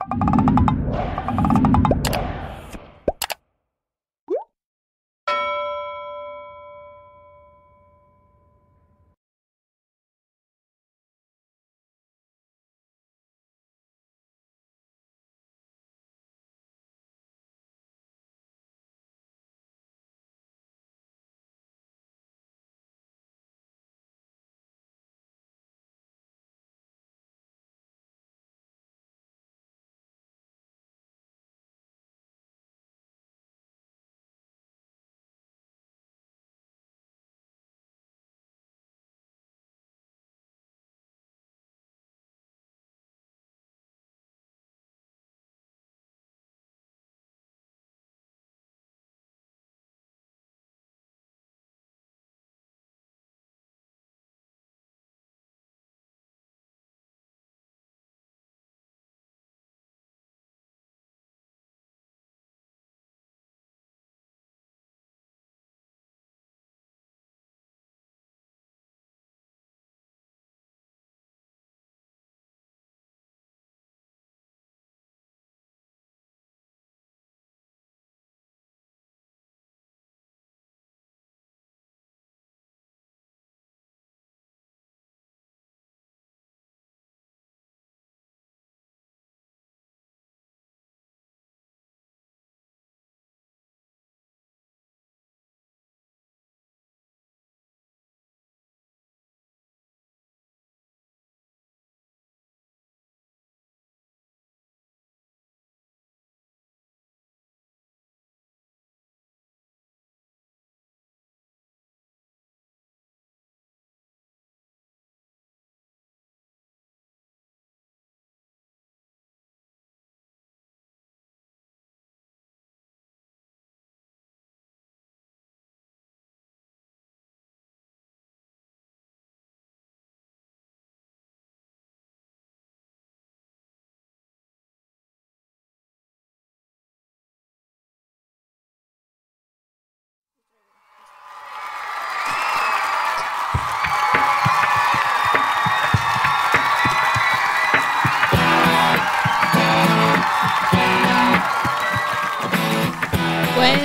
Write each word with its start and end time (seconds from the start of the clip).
you 0.00 1.88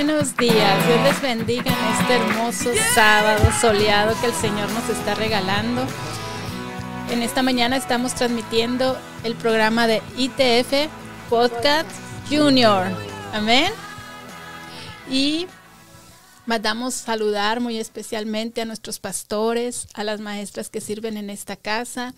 Buenos 0.06 0.36
días, 0.36 0.86
Dios 0.86 1.02
les 1.02 1.22
bendiga 1.22 1.72
en 1.72 1.94
este 1.98 2.16
hermoso 2.16 2.70
sábado 2.94 3.42
soleado 3.58 4.14
que 4.20 4.26
el 4.26 4.34
Señor 4.34 4.70
nos 4.72 4.86
está 4.90 5.14
regalando. 5.14 5.86
En 7.10 7.22
esta 7.22 7.42
mañana 7.42 7.78
estamos 7.78 8.14
transmitiendo 8.14 8.98
el 9.22 9.34
programa 9.34 9.86
de 9.86 10.02
ITF 10.18 10.90
Podcast 11.30 11.88
Junior. 12.28 12.88
Amén. 13.32 13.72
Y 15.10 15.46
mandamos 16.44 16.92
saludar 16.92 17.60
muy 17.60 17.78
especialmente 17.78 18.60
a 18.60 18.66
nuestros 18.66 18.98
pastores, 18.98 19.88
a 19.94 20.04
las 20.04 20.20
maestras 20.20 20.68
que 20.68 20.82
sirven 20.82 21.16
en 21.16 21.30
esta 21.30 21.56
casa, 21.56 22.12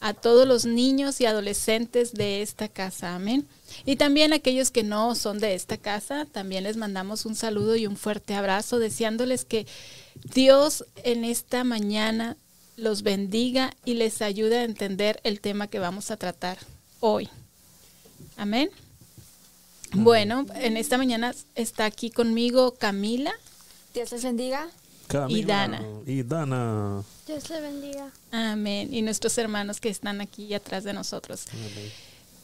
a 0.00 0.14
todos 0.14 0.48
los 0.48 0.64
niños 0.64 1.20
y 1.20 1.26
adolescentes 1.26 2.12
de 2.14 2.42
esta 2.42 2.68
casa. 2.68 3.14
Amén. 3.14 3.46
Y 3.84 3.96
también 3.96 4.32
a 4.32 4.36
aquellos 4.36 4.70
que 4.70 4.82
no 4.82 5.14
son 5.14 5.38
de 5.38 5.54
esta 5.54 5.76
casa, 5.76 6.26
también 6.26 6.64
les 6.64 6.76
mandamos 6.76 7.26
un 7.26 7.36
saludo 7.36 7.76
y 7.76 7.86
un 7.86 7.96
fuerte 7.96 8.34
abrazo, 8.34 8.78
deseándoles 8.78 9.44
que 9.44 9.66
Dios 10.34 10.84
en 11.04 11.24
esta 11.24 11.64
mañana 11.64 12.36
los 12.76 13.02
bendiga 13.02 13.74
y 13.84 13.94
les 13.94 14.22
ayude 14.22 14.58
a 14.58 14.64
entender 14.64 15.20
el 15.22 15.40
tema 15.40 15.68
que 15.68 15.78
vamos 15.78 16.10
a 16.10 16.16
tratar 16.16 16.58
hoy. 17.00 17.28
Amén. 18.36 18.70
Bueno, 19.92 20.46
en 20.54 20.76
esta 20.76 20.96
mañana 20.96 21.34
está 21.54 21.84
aquí 21.84 22.10
conmigo 22.10 22.74
Camila. 22.74 23.32
Dios 23.92 24.12
les 24.12 24.22
bendiga. 24.22 24.68
Y 25.28 25.44
Dana. 25.44 25.82
Y 26.06 26.22
Dana. 26.22 27.02
Dios 27.26 27.50
le 27.50 27.60
bendiga. 27.60 28.10
Amén. 28.30 28.92
Y 28.92 29.02
nuestros 29.02 29.36
hermanos 29.38 29.80
que 29.80 29.88
están 29.88 30.20
aquí 30.20 30.52
atrás 30.54 30.84
de 30.84 30.92
nosotros. 30.92 31.46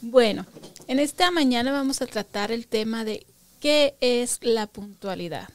Bueno, 0.01 0.45
en 0.87 0.99
esta 0.99 1.31
mañana 1.31 1.71
vamos 1.71 2.01
a 2.01 2.07
tratar 2.07 2.51
el 2.51 2.67
tema 2.67 3.03
de 3.03 3.25
qué 3.59 3.95
es 4.01 4.39
la 4.41 4.67
puntualidad. 4.67 5.49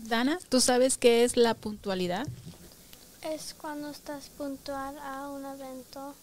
Dana, 0.00 0.38
¿tú 0.48 0.60
sabes 0.60 0.98
qué 0.98 1.24
es 1.24 1.36
la 1.36 1.54
puntualidad? 1.54 2.26
Es 3.22 3.54
cuando 3.54 3.90
estás 3.90 4.28
puntual 4.28 4.98
a 4.98 5.28
un 5.28 5.46
evento. 5.46 6.14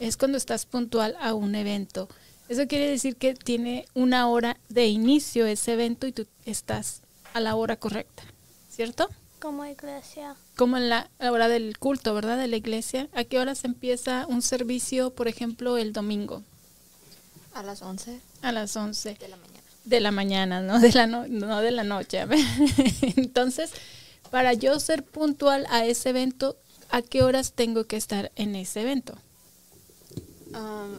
Es 0.00 0.16
cuando 0.16 0.38
estás 0.38 0.64
puntual 0.64 1.16
a 1.20 1.34
un 1.34 1.54
evento. 1.54 2.08
Eso 2.48 2.66
quiere 2.66 2.88
decir 2.88 3.16
que 3.16 3.34
tiene 3.34 3.86
una 3.94 4.28
hora 4.28 4.56
de 4.68 4.86
inicio 4.86 5.46
ese 5.46 5.74
evento 5.74 6.06
y 6.06 6.12
tú 6.12 6.26
estás 6.44 7.02
a 7.32 7.40
la 7.40 7.54
hora 7.56 7.76
correcta, 7.76 8.22
¿cierto? 8.74 9.08
Como 9.40 9.64
iglesia. 9.64 10.36
Como 10.56 10.76
en 10.76 10.88
la 10.88 11.10
hora 11.20 11.48
del 11.48 11.78
culto, 11.78 12.14
¿verdad? 12.14 12.38
De 12.38 12.48
la 12.48 12.56
iglesia. 12.56 13.08
¿A 13.12 13.24
qué 13.24 13.38
hora 13.38 13.54
se 13.54 13.66
empieza 13.66 14.26
un 14.26 14.42
servicio, 14.42 15.10
por 15.10 15.28
ejemplo, 15.28 15.76
el 15.76 15.92
domingo? 15.92 16.42
A 17.52 17.62
las 17.62 17.82
11. 17.82 18.20
A 18.42 18.52
las 18.52 18.74
11. 18.76 19.14
De 19.14 19.28
la 19.28 19.36
mañana. 19.36 19.60
De 19.84 20.00
la 20.00 20.10
mañana, 20.10 20.60
no 20.60 20.80
de 20.80 20.92
la, 20.92 21.06
no, 21.06 21.60
de 21.60 21.70
la 21.70 21.84
noche. 21.84 22.24
Entonces, 23.16 23.70
para 24.30 24.54
yo 24.54 24.80
ser 24.80 25.04
puntual 25.04 25.66
a 25.68 25.84
ese 25.84 26.08
evento, 26.10 26.56
¿a 26.88 27.02
qué 27.02 27.22
horas 27.22 27.52
tengo 27.52 27.84
que 27.84 27.96
estar 27.96 28.32
en 28.36 28.56
ese 28.56 28.80
evento? 28.80 29.14
Um, 30.52 30.96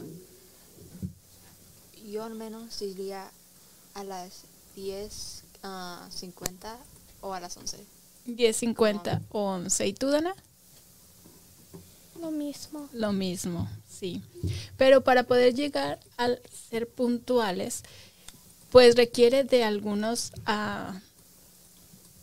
yo 2.11 2.23
al 2.23 2.35
menos 2.35 2.79
diría 2.79 3.31
a 3.95 4.03
las 4.03 4.43
10.50 4.75 5.43
uh, 5.63 6.94
o 7.25 7.33
a 7.33 7.39
las 7.39 7.57
11. 7.57 7.77
10.50 8.27 9.21
o 9.29 9.41
11. 9.41 9.87
¿Y 9.87 9.93
tú, 9.93 10.09
Dana? 10.09 10.35
Lo 12.21 12.31
mismo. 12.31 12.89
Lo 12.93 13.13
mismo, 13.13 13.69
sí. 13.87 14.21
Pero 14.77 15.01
para 15.01 15.23
poder 15.23 15.53
llegar 15.53 15.99
a 16.17 16.29
ser 16.69 16.87
puntuales, 16.87 17.83
pues 18.71 18.95
requiere 18.95 19.43
de 19.43 19.63
algunos 19.63 20.31
uh, 20.47 20.97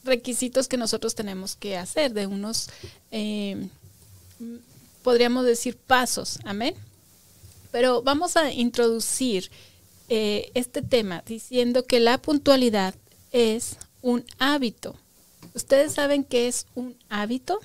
requisitos 0.04 0.68
que 0.68 0.76
nosotros 0.76 1.14
tenemos 1.14 1.56
que 1.56 1.76
hacer, 1.76 2.12
de 2.12 2.26
unos, 2.26 2.68
eh, 3.10 3.68
podríamos 5.02 5.44
decir, 5.44 5.76
pasos. 5.76 6.38
Amén. 6.44 6.74
Pero 7.70 8.02
vamos 8.02 8.36
a 8.36 8.52
introducir 8.52 9.50
eh, 10.08 10.50
este 10.54 10.82
tema 10.82 11.22
diciendo 11.26 11.84
que 11.84 12.00
la 12.00 12.18
puntualidad 12.18 12.94
es 13.30 13.76
un 14.02 14.24
hábito. 14.38 14.96
¿Ustedes 15.54 15.92
saben 15.92 16.24
qué 16.24 16.48
es 16.48 16.66
un 16.74 16.96
hábito? 17.08 17.58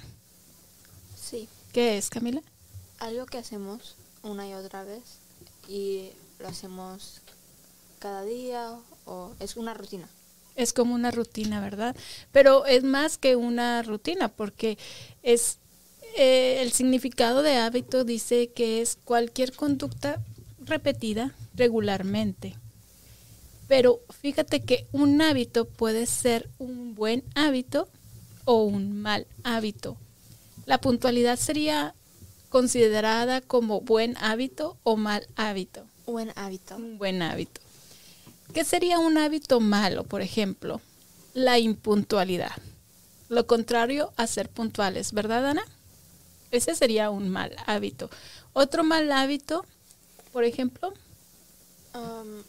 Sí. 1.15 1.47
¿Qué 1.73 1.97
es, 1.97 2.09
Camila? 2.09 2.41
Algo 2.99 3.25
que 3.25 3.37
hacemos 3.37 3.95
una 4.23 4.47
y 4.47 4.53
otra 4.53 4.83
vez 4.83 5.19
y 5.67 6.09
lo 6.39 6.47
hacemos 6.47 7.21
cada 7.99 8.23
día 8.23 8.77
o 9.05 9.33
es 9.39 9.57
una 9.57 9.73
rutina. 9.73 10.07
Es 10.55 10.73
como 10.73 10.95
una 10.95 11.11
rutina, 11.11 11.61
¿verdad? 11.61 11.95
Pero 12.31 12.65
es 12.65 12.83
más 12.83 13.17
que 13.17 13.35
una 13.35 13.83
rutina 13.83 14.27
porque 14.29 14.77
es 15.21 15.59
eh, 16.15 16.61
el 16.61 16.71
significado 16.71 17.43
de 17.43 17.57
hábito 17.57 18.03
dice 18.03 18.49
que 18.49 18.81
es 18.81 18.97
cualquier 19.03 19.53
conducta 19.53 20.23
repetida 20.59 21.35
regularmente. 21.53 22.57
Pero 23.67 24.01
fíjate 24.21 24.61
que 24.63 24.87
un 24.91 25.21
hábito 25.21 25.65
puede 25.65 26.05
ser 26.05 26.49
un 26.57 26.95
buen 26.95 27.23
hábito 27.35 27.89
o 28.45 28.63
un 28.63 29.01
mal 29.01 29.27
hábito. 29.43 29.97
La 30.65 30.79
puntualidad 30.79 31.37
sería 31.37 31.93
considerada 32.49 33.41
como 33.41 33.81
buen 33.81 34.15
hábito 34.17 34.77
o 34.83 34.95
mal 34.95 35.27
hábito. 35.35 35.85
Buen 36.05 36.31
hábito. 36.35 36.77
Un 36.77 36.97
buen 36.97 37.21
hábito. 37.21 37.61
¿Qué 38.53 38.63
sería 38.63 38.99
un 38.99 39.17
hábito 39.17 39.59
malo, 39.59 40.03
por 40.03 40.21
ejemplo? 40.21 40.81
La 41.33 41.59
impuntualidad. 41.59 42.55
Lo 43.29 43.45
contrario 43.45 44.13
a 44.15 44.25
ser 44.25 44.49
puntuales, 44.49 45.11
¿verdad, 45.11 45.45
Ana? 45.45 45.63
Ese 46.51 46.75
sería 46.75 47.09
un 47.09 47.27
mal 47.27 47.55
hábito. 47.65 48.09
Otro 48.53 48.85
mal 48.85 49.11
hábito, 49.11 49.65
por 50.31 50.45
ejemplo. 50.45 50.93
Um, 51.93 52.43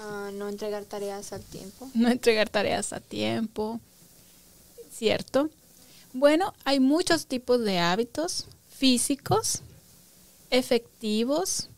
ah, 0.00 0.30
no 0.32 0.48
entregar 0.48 0.84
tareas 0.84 1.32
al 1.32 1.42
tiempo. 1.42 1.88
No 1.94 2.08
entregar 2.08 2.48
tareas 2.48 2.92
a 2.92 3.00
tiempo. 3.00 3.80
¿Cierto? 4.92 5.50
Bueno, 6.12 6.54
hay 6.64 6.80
muchos 6.80 7.26
tipos 7.26 7.62
de 7.64 7.78
hábitos 7.78 8.46
físicos, 8.68 9.62
efectivos, 10.50 11.68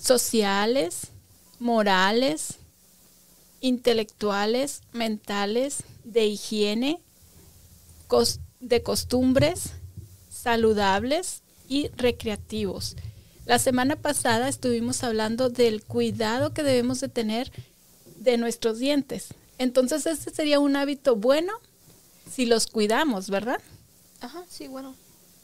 sociales, 0.00 1.08
morales, 1.60 2.58
intelectuales, 3.60 4.80
mentales, 4.92 5.84
de 6.02 6.26
higiene, 6.26 7.00
de 8.60 8.82
costumbres, 8.82 9.72
saludables 10.28 11.42
y 11.68 11.88
recreativos. 11.96 12.96
La 13.44 13.58
semana 13.58 13.96
pasada 13.96 14.48
estuvimos 14.48 15.02
hablando 15.02 15.50
del 15.50 15.82
cuidado 15.82 16.54
que 16.54 16.62
debemos 16.62 17.00
de 17.00 17.08
tener 17.08 17.50
de 18.16 18.38
nuestros 18.38 18.78
dientes. 18.78 19.34
Entonces, 19.58 20.06
este 20.06 20.30
sería 20.30 20.60
un 20.60 20.76
hábito 20.76 21.16
bueno 21.16 21.52
si 22.30 22.46
los 22.46 22.66
cuidamos, 22.66 23.30
¿verdad? 23.30 23.60
Ajá, 24.20 24.44
sí, 24.48 24.68
bueno. 24.68 24.94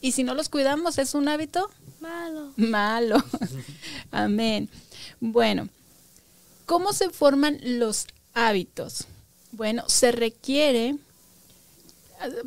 Y 0.00 0.12
si 0.12 0.23
no 0.23 0.35
los 0.35 0.49
cuidamos, 0.49 0.99
¿es 0.99 1.15
un 1.15 1.29
hábito? 1.29 1.69
Malo. 2.00 2.53
Malo. 2.56 3.25
Amén. 4.12 4.71
Bueno, 5.19 5.69
¿cómo 6.67 6.93
se 6.93 7.11
forman 7.11 7.59
los 7.62 8.06
hábitos? 8.33 9.06
Bueno, 9.50 9.83
se 9.89 10.12
requiere, 10.12 10.97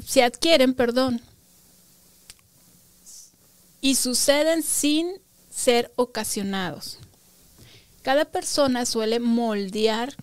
se 0.05 0.23
adquieren, 0.23 0.73
perdón, 0.73 1.21
y 3.81 3.95
suceden 3.95 4.63
sin 4.63 5.11
ser 5.51 5.91
ocasionados. 5.95 6.97
Cada 8.01 8.25
persona 8.25 8.85
suele 8.85 9.19
moldear 9.19 10.15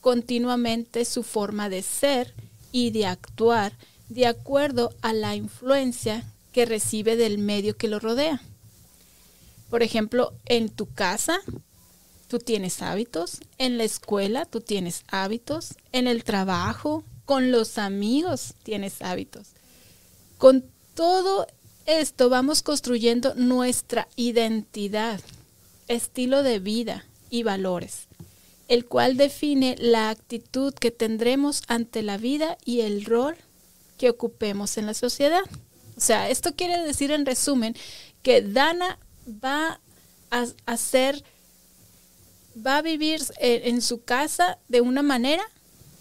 continuamente 0.00 1.04
su 1.04 1.22
forma 1.22 1.68
de 1.68 1.82
ser 1.82 2.32
y 2.72 2.90
de 2.90 3.06
actuar 3.06 3.76
de 4.08 4.26
acuerdo 4.26 4.94
a 5.02 5.12
la 5.12 5.36
influencia 5.36 6.24
que 6.52 6.64
recibe 6.64 7.16
del 7.16 7.38
medio 7.38 7.76
que 7.76 7.88
lo 7.88 8.00
rodea. 8.00 8.40
Por 9.68 9.82
ejemplo, 9.82 10.32
en 10.46 10.68
tu 10.68 10.86
casa 10.86 11.40
tú 12.26 12.38
tienes 12.38 12.82
hábitos, 12.82 13.40
en 13.58 13.78
la 13.78 13.84
escuela 13.84 14.46
tú 14.46 14.60
tienes 14.60 15.04
hábitos, 15.08 15.74
en 15.92 16.08
el 16.08 16.24
trabajo, 16.24 17.04
con 17.24 17.52
los 17.52 17.78
amigos 17.78 18.54
tienes 18.64 19.02
hábitos. 19.02 19.48
Con 20.38 20.64
todo 20.94 21.46
esto 21.98 22.28
vamos 22.28 22.62
construyendo 22.62 23.34
nuestra 23.34 24.08
identidad, 24.16 25.20
estilo 25.88 26.42
de 26.42 26.58
vida 26.58 27.04
y 27.30 27.42
valores 27.42 28.08
el 28.70 28.86
cual 28.86 29.16
define 29.16 29.74
la 29.80 30.10
actitud 30.10 30.72
que 30.72 30.92
tendremos 30.92 31.64
ante 31.66 32.02
la 32.02 32.18
vida 32.18 32.56
y 32.64 32.82
el 32.82 33.04
rol 33.04 33.36
que 33.98 34.08
ocupemos 34.10 34.78
en 34.78 34.86
la 34.86 34.94
sociedad. 34.94 35.42
O 35.96 36.00
sea, 36.00 36.30
esto 36.30 36.54
quiere 36.54 36.78
decir 36.78 37.10
en 37.10 37.26
resumen 37.26 37.74
que 38.22 38.42
Dana 38.42 38.96
va 39.26 39.80
a 40.30 40.46
hacer, 40.66 41.24
va 42.64 42.76
a 42.76 42.82
vivir 42.82 43.20
en, 43.40 43.82
su 43.82 44.04
casa 44.04 44.56
de 44.68 44.80
una 44.80 45.02
manera, 45.02 45.42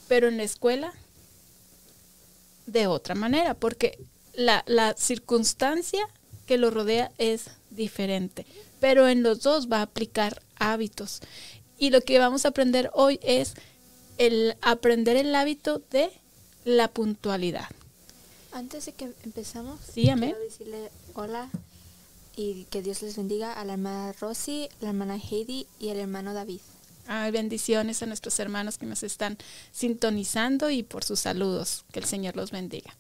pero 0.08 0.28
en 0.28 0.38
la 0.38 0.44
escuela 0.44 0.94
de 2.68 2.86
otra 2.86 3.16
manera, 3.16 3.56
porque 3.56 3.98
la, 4.40 4.64
la 4.68 4.96
circunstancia 4.96 6.08
que 6.48 6.58
lo 6.58 6.72
rodea 6.72 7.12
es 7.18 7.52
diferente, 7.70 8.46
pero 8.80 9.08
en 9.08 9.22
los 9.22 9.42
dos 9.42 9.70
va 9.70 9.80
a 9.80 9.84
aplicar 9.84 10.42
hábitos. 10.56 11.20
Y 11.78 11.90
lo 11.90 12.02
que 12.02 12.20
vamos 12.20 12.46
a 12.46 12.50
aprender 12.50 12.90
hoy 12.94 13.20
es 13.22 13.54
el 14.18 14.56
aprender 14.62 15.18
el 15.18 15.36
hábito 15.36 15.82
de 15.92 16.10
la 16.64 16.88
puntualidad. 16.88 17.68
Antes 18.54 18.86
de 18.86 18.94
que 18.94 19.12
empezamos, 19.24 19.80
sí, 19.94 20.10
amén. 20.10 20.32
quiero 20.32 20.46
decirle 20.46 20.90
hola 21.14 21.50
y 22.36 22.64
que 22.72 22.82
Dios 22.82 23.02
les 23.02 23.18
bendiga 23.18 23.54
a 23.54 23.66
la 23.66 23.74
hermana 23.74 24.14
Rosy, 24.22 24.70
la 24.80 24.90
hermana 24.90 25.18
Heidi 25.18 25.68
y 25.80 25.90
el 25.90 25.98
hermano 26.00 26.34
David. 26.34 26.62
Ay, 27.08 27.32
bendiciones 27.32 28.02
a 28.04 28.06
nuestros 28.06 28.40
hermanos 28.40 28.78
que 28.78 28.86
nos 28.86 29.04
están 29.04 29.38
sintonizando 29.74 30.70
y 30.70 30.84
por 30.84 31.04
sus 31.04 31.20
saludos. 31.20 31.84
Que 31.92 32.00
el 32.00 32.06
Señor 32.06 32.36
los 32.36 32.52
bendiga. 32.52 32.96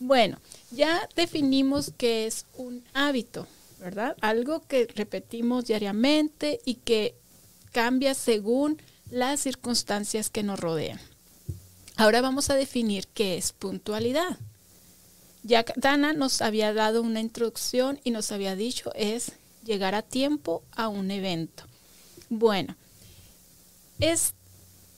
Bueno, 0.00 0.38
ya 0.70 1.06
definimos 1.14 1.92
que 1.98 2.26
es 2.26 2.46
un 2.56 2.82
hábito, 2.94 3.46
¿verdad? 3.78 4.16
Algo 4.22 4.66
que 4.66 4.88
repetimos 4.94 5.66
diariamente 5.66 6.58
y 6.64 6.76
que 6.76 7.14
cambia 7.70 8.14
según 8.14 8.80
las 9.10 9.40
circunstancias 9.40 10.30
que 10.30 10.42
nos 10.42 10.58
rodean. 10.58 10.98
Ahora 11.96 12.22
vamos 12.22 12.48
a 12.48 12.54
definir 12.54 13.08
qué 13.08 13.36
es 13.36 13.52
puntualidad. 13.52 14.38
Ya 15.42 15.66
Dana 15.76 16.14
nos 16.14 16.40
había 16.40 16.72
dado 16.72 17.02
una 17.02 17.20
introducción 17.20 18.00
y 18.02 18.10
nos 18.10 18.32
había 18.32 18.56
dicho 18.56 18.92
es 18.94 19.32
llegar 19.66 19.94
a 19.94 20.00
tiempo 20.00 20.62
a 20.72 20.88
un 20.88 21.10
evento. 21.10 21.64
Bueno, 22.30 22.74
es 23.98 24.32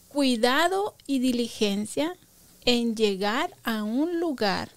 cuidado 0.07 0.95
y 1.09 1.19
diligencia 1.19 2.15
en 2.65 2.95
llegar 2.95 3.53
a 3.65 3.83
un 3.83 4.21
lugar 4.21 4.71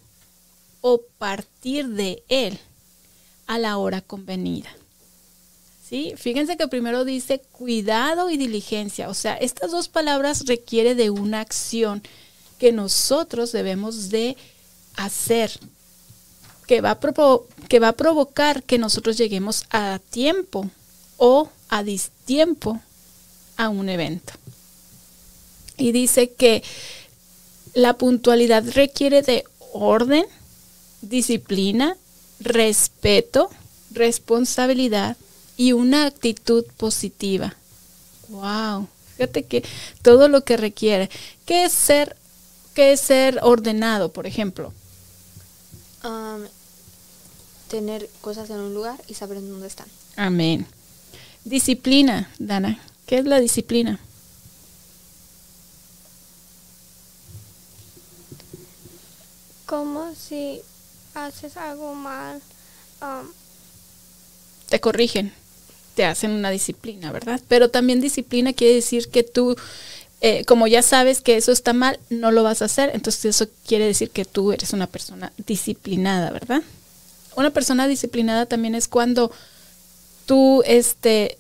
o 0.87 1.01
partir 1.17 1.87
de 1.87 2.23
él 2.29 2.59
a 3.47 3.57
la 3.57 3.79
hora 3.79 4.01
convenida. 4.01 4.69
¿sí? 5.89 6.13
Fíjense 6.15 6.57
que 6.57 6.67
primero 6.67 7.05
dice 7.05 7.39
cuidado 7.39 8.29
y 8.29 8.37
diligencia. 8.37 9.09
O 9.09 9.15
sea, 9.15 9.33
estas 9.33 9.71
dos 9.71 9.87
palabras 9.87 10.45
requiere 10.45 10.93
de 10.93 11.09
una 11.09 11.41
acción 11.41 12.03
que 12.59 12.71
nosotros 12.71 13.51
debemos 13.51 14.11
de 14.11 14.37
hacer, 14.95 15.59
que 16.67 16.81
va, 16.81 16.99
que 17.67 17.79
va 17.79 17.87
a 17.87 17.93
provocar 17.93 18.61
que 18.61 18.77
nosotros 18.77 19.17
lleguemos 19.17 19.63
a 19.71 19.99
tiempo 20.11 20.69
o 21.17 21.49
a 21.69 21.81
distiempo 21.81 22.79
a 23.57 23.69
un 23.69 23.89
evento. 23.89 24.33
Y 25.77 25.93
dice 25.93 26.31
que 26.31 26.61
la 27.73 27.97
puntualidad 27.97 28.63
requiere 28.75 29.23
de 29.23 29.45
orden, 29.73 30.27
disciplina, 31.09 31.97
respeto, 32.39 33.49
responsabilidad 33.91 35.17
y 35.57 35.71
una 35.73 36.05
actitud 36.05 36.65
positiva. 36.77 37.55
Wow, 38.29 38.87
fíjate 39.15 39.43
que 39.43 39.63
todo 40.01 40.27
lo 40.27 40.43
que 40.43 40.57
requiere. 40.57 41.09
¿Qué 41.45 41.65
es 41.65 41.73
ser, 41.73 42.15
qué 42.73 42.93
es 42.93 43.01
ser 43.01 43.39
ordenado, 43.41 44.11
por 44.11 44.27
ejemplo? 44.27 44.73
tener 47.67 48.07
cosas 48.21 48.49
en 48.51 48.59
un 48.59 48.73
lugar 48.75 49.01
y 49.07 49.15
saber 49.15 49.41
dónde 49.41 49.67
están. 49.67 49.87
Amén. 50.15 50.67
Disciplina, 51.43 52.31
Dana. 52.37 52.79
¿Qué 53.07 53.17
es 53.17 53.25
la 53.25 53.39
disciplina? 53.39 53.99
Como 59.65 60.13
si 60.13 60.61
haces 61.15 61.57
algo 61.57 61.95
mal. 61.95 62.41
te 64.69 64.79
corrigen 64.79 65.33
te 65.95 66.05
hacen 66.05 66.31
una 66.31 66.51
disciplina, 66.51 67.11
¿verdad? 67.11 67.41
Pero 67.47 67.69
también 67.69 68.01
disciplina 68.01 68.53
quiere 68.53 68.75
decir 68.75 69.07
que 69.07 69.23
tú, 69.23 69.55
eh, 70.21 70.43
como 70.45 70.67
ya 70.67 70.81
sabes 70.81 71.21
que 71.21 71.37
eso 71.37 71.51
está 71.51 71.73
mal, 71.73 71.99
no 72.09 72.31
lo 72.31 72.43
vas 72.43 72.61
a 72.61 72.65
hacer. 72.65 72.91
Entonces 72.93 73.25
eso 73.25 73.47
quiere 73.65 73.85
decir 73.85 74.11
que 74.11 74.25
tú 74.25 74.51
eres 74.51 74.73
una 74.73 74.87
persona 74.87 75.31
disciplinada, 75.47 76.29
¿verdad? 76.31 76.61
una 77.35 77.49
persona 77.49 77.85
disciplinada 77.87 78.45
también 78.45 78.75
es 78.75 78.87
cuando 78.87 79.29
tú 80.25 80.63
este, 80.65 81.37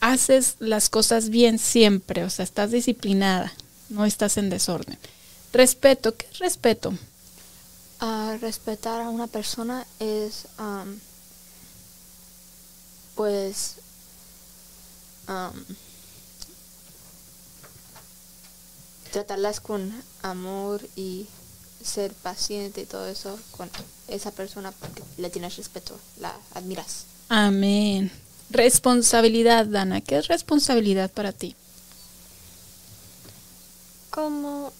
haces 0.00 0.56
las 0.58 0.90
cosas 0.90 1.30
bien 1.30 1.58
siempre, 1.58 2.24
o 2.24 2.28
sea, 2.28 2.44
estás 2.44 2.70
disciplinada, 2.70 3.50
no 3.88 4.04
estás 4.04 4.36
en 4.36 4.50
desorden. 4.50 4.98
Respeto, 5.54 6.14
¿qué 6.14 6.26
es 6.30 6.38
respeto? 6.38 6.92
Respetar 8.02 9.00
a 9.00 9.10
una 9.10 9.28
persona 9.28 9.86
es, 10.00 10.46
am, 10.58 10.98
pues, 13.14 13.76
am, 15.28 15.64
tratarlas 19.12 19.60
con 19.60 19.92
amor 20.22 20.80
y 20.96 21.28
ser 21.84 22.12
paciente 22.12 22.80
y 22.80 22.86
todo 22.86 23.06
eso 23.06 23.38
con 23.52 23.70
esa 24.08 24.32
persona 24.32 24.72
porque 24.72 25.04
le 25.18 25.30
tienes 25.30 25.56
respeto, 25.56 25.96
la 26.18 26.36
admiras. 26.54 27.04
Amén. 27.28 28.10
Responsabilidad, 28.50 29.66
Dana. 29.66 30.00
¿Qué 30.00 30.18
es 30.18 30.26
responsabilidad 30.26 31.08
para 31.08 31.30
ti? 31.32 31.54
Como 34.10 34.72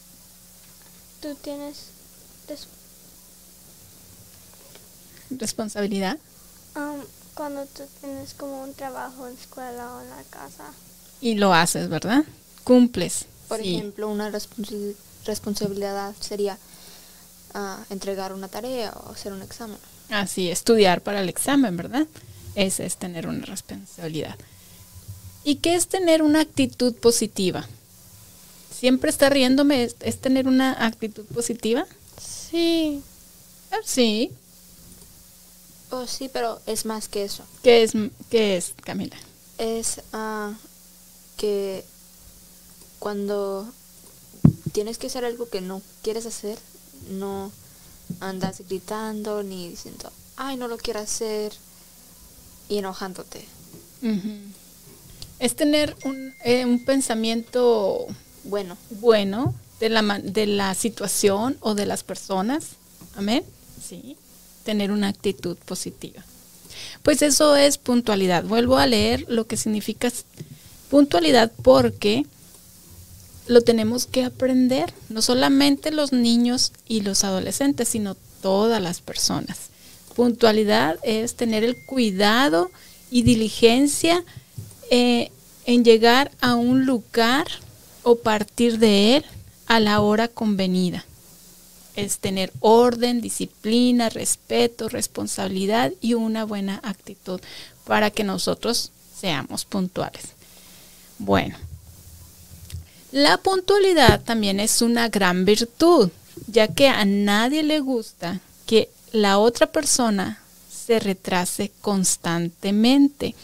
tú 1.21 1.37
tienes 1.37 1.93
Responsabilidad. 5.39 6.19
um, 6.77 7.03
cuando 7.35 7.65
tú 7.67 7.83
tienes 8.01 8.35
como 8.35 8.63
un 8.63 8.75
trabajo 8.75 9.27
en 9.27 9.35
escuela 9.35 9.95
o 9.95 10.01
en 10.03 10.11
la 10.11 10.23
casa. 10.31 10.65
Y 11.21 11.35
lo 11.35 11.55
haces, 11.55 11.89
¿verdad? 11.89 12.25
Cumples. 12.65 13.25
Por 13.49 13.61
Sí. 13.61 13.77
ejemplo, 13.77 14.09
una 14.09 14.31
responsabilidad 15.27 16.15
sería 16.21 16.59
ah, 17.55 17.85
entregar 17.91 18.33
una 18.33 18.49
tarea 18.49 18.93
o 18.93 19.11
hacer 19.13 19.33
un 19.33 19.43
examen. 19.43 19.77
Así, 20.11 20.51
estudiar 20.51 21.01
para 21.03 21.21
el 21.21 21.29
examen, 21.29 21.77
¿verdad? 21.77 22.07
Ese 22.55 22.85
es 22.87 22.97
tener 22.97 23.27
una 23.27 23.45
responsabilidad. 23.47 24.37
¿Y 25.45 25.57
qué 25.57 25.75
es 25.75 25.87
tener 25.89 26.23
una 26.23 26.41
actitud 26.41 26.95
positiva? 26.95 27.67
Siempre 28.79 29.11
está 29.11 29.29
riéndome, 29.31 29.85
¿es, 29.85 29.97
es 30.01 30.19
tener 30.21 30.49
una 30.49 30.87
actitud 30.87 31.25
positiva? 31.27 31.87
Sí. 32.51 33.03
Ah, 33.71 33.77
sí. 33.85 34.31
Oh, 35.95 36.07
sí, 36.07 36.31
pero 36.33 36.59
es 36.65 36.87
más 36.87 37.07
que 37.07 37.23
eso. 37.23 37.45
¿Qué 37.63 37.83
es, 37.83 37.93
qué 38.31 38.57
es 38.57 38.73
Camila? 38.83 39.15
Es 39.59 40.01
ah, 40.15 40.55
que 41.37 41.85
cuando 42.99 43.71
tienes 44.73 44.97
que 44.97 45.09
hacer 45.09 45.27
algo 45.27 45.51
que 45.51 45.61
no 45.61 45.83
quieres 46.03 46.25
hacer, 46.25 46.59
no 47.11 47.53
andas 48.21 48.63
gritando 48.67 49.43
ni 49.43 49.69
diciendo, 49.69 50.11
ay, 50.37 50.57
no 50.57 50.67
lo 50.67 50.79
quiero 50.79 51.01
hacer 51.01 51.53
y 52.71 52.79
enojándote. 52.79 53.45
Es 55.39 55.57
tener 55.57 55.95
un, 56.05 56.35
eh, 56.43 56.65
un 56.65 56.87
pensamiento 56.87 58.07
Bueno, 58.45 58.79
bueno 58.89 59.55
de 59.79 59.91
la, 59.91 60.21
de 60.25 60.47
la 60.47 60.75
situación 60.75 61.59
o 61.61 61.75
de 61.75 61.85
las 61.85 62.03
personas. 62.03 62.77
Amén. 63.15 63.45
Sí. 63.87 64.17
Tener 64.65 64.91
una 64.91 65.09
actitud 65.09 65.57
positiva. 65.57 66.23
Pues 67.03 67.23
eso 67.23 67.57
es 67.57 67.79
puntualidad. 67.79 68.45
Vuelvo 68.45 68.79
a 68.79 68.87
leer 68.87 69.25
lo 69.29 69.47
que 69.47 69.57
significa 69.57 70.11
puntualidad 70.91 71.51
porque 71.63 72.27
lo 73.47 73.63
tenemos 73.63 74.07
que 74.07 74.25
aprender, 74.25 74.93
no 75.09 75.23
solamente 75.23 75.91
los 75.91 76.13
niños 76.13 76.73
y 76.87 77.01
los 77.01 77.25
adolescentes, 77.25 77.89
sino 77.89 78.17
todas 78.41 78.81
las 78.81 79.01
personas. 79.01 79.59
Puntualidad 80.15 80.99
es 81.03 81.35
tener 81.35 81.65
el 81.65 81.77
cuidado 81.87 82.71
y 83.11 83.23
diligencia 83.23 84.25
eh, 84.91 85.31
en 85.65 85.85
llegar 85.85 86.31
a 86.41 86.55
un 86.55 86.87
lugar 86.87 87.47
o 88.03 88.17
partir 88.17 88.79
de 88.79 89.17
él 89.17 89.25
a 89.67 89.81
la 89.81 90.01
hora 90.01 90.29
convenida. 90.29 91.05
Es 91.97 92.19
tener 92.19 92.53
orden, 92.61 93.21
disciplina, 93.21 94.09
respeto, 94.09 94.89
responsabilidad 94.89 95.93
y 96.01 96.15
una 96.15 96.45
buena 96.45 96.81
actitud 96.83 97.41
para 97.85 98.11
que 98.11 98.25
nosotros 98.25 98.93
seamos 99.19 99.65
puntuales. 99.65 100.23
Bueno, 101.19 101.57
la 103.13 103.37
puntualidad 103.37 104.23
también 104.23 104.59
es 104.59 104.81
una 104.81 105.09
gran 105.09 105.45
virtud, 105.45 106.11
ya 106.47 106.69
que 106.69 106.89
a 106.89 107.05
nadie 107.05 107.63
le 107.63 107.81
gusta 107.81 108.41
que 108.67 108.89
la 109.13 109.39
otra 109.39 109.67
persona 109.67 110.43
se 110.87 110.99
retrase 110.99 111.71
constantemente, 111.81 113.35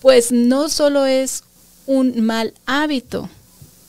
pues 0.00 0.32
no 0.32 0.68
solo 0.68 1.06
es 1.06 1.44
un 1.86 2.22
mal 2.22 2.54
hábito 2.64 3.28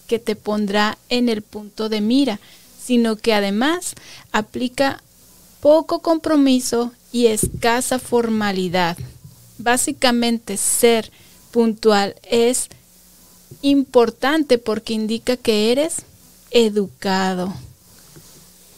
que 0.07 0.19
te 0.19 0.35
pondrá 0.35 0.97
en 1.09 1.29
el 1.29 1.41
punto 1.41 1.89
de 1.89 2.01
mira, 2.01 2.39
sino 2.87 3.17
que 3.17 3.33
además 3.33 3.95
aplica 4.31 5.03
poco 5.59 5.99
compromiso 5.99 6.93
y 7.11 7.25
escasa 7.25 7.99
formalidad. 7.99 8.97
Básicamente 9.57 10.55
ser 10.55 11.11
puntual 11.51 12.15
es 12.23 12.69
importante 13.61 14.57
porque 14.57 14.93
indica 14.93 15.35
que 15.35 15.73
eres 15.73 16.03
educado. 16.51 17.53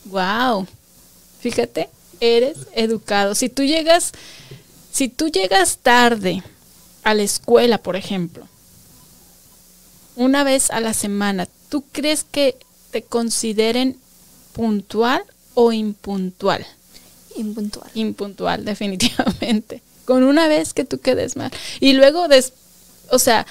Wow. 0.05 0.65
Fíjate, 1.39 1.87
eres 2.19 2.57
educado. 2.73 3.35
Si 3.35 3.47
tú 3.47 3.61
llegas 3.61 4.11
si 4.91 5.07
tú 5.07 5.27
llegas 5.27 5.77
tarde 5.77 6.41
a 7.03 7.13
la 7.13 7.21
escuela, 7.21 7.77
por 7.77 7.95
ejemplo, 7.95 8.47
una 10.15 10.43
vez 10.43 10.71
a 10.71 10.79
la 10.79 10.95
semana, 10.95 11.47
¿tú 11.69 11.83
crees 11.91 12.23
que 12.23 12.57
te 12.91 13.01
consideren 13.03 13.97
puntual 14.53 15.23
o 15.53 15.71
impuntual? 15.71 16.65
impuntual. 17.39 17.89
Impuntual, 17.93 18.65
definitivamente. 18.65 19.81
Con 20.05 20.23
una 20.23 20.47
vez 20.47 20.73
que 20.73 20.85
tú 20.85 20.99
quedes 20.99 21.35
mal. 21.35 21.51
Y 21.79 21.93
luego, 21.93 22.27
des, 22.27 22.53
o 23.11 23.19
sea, 23.19 23.45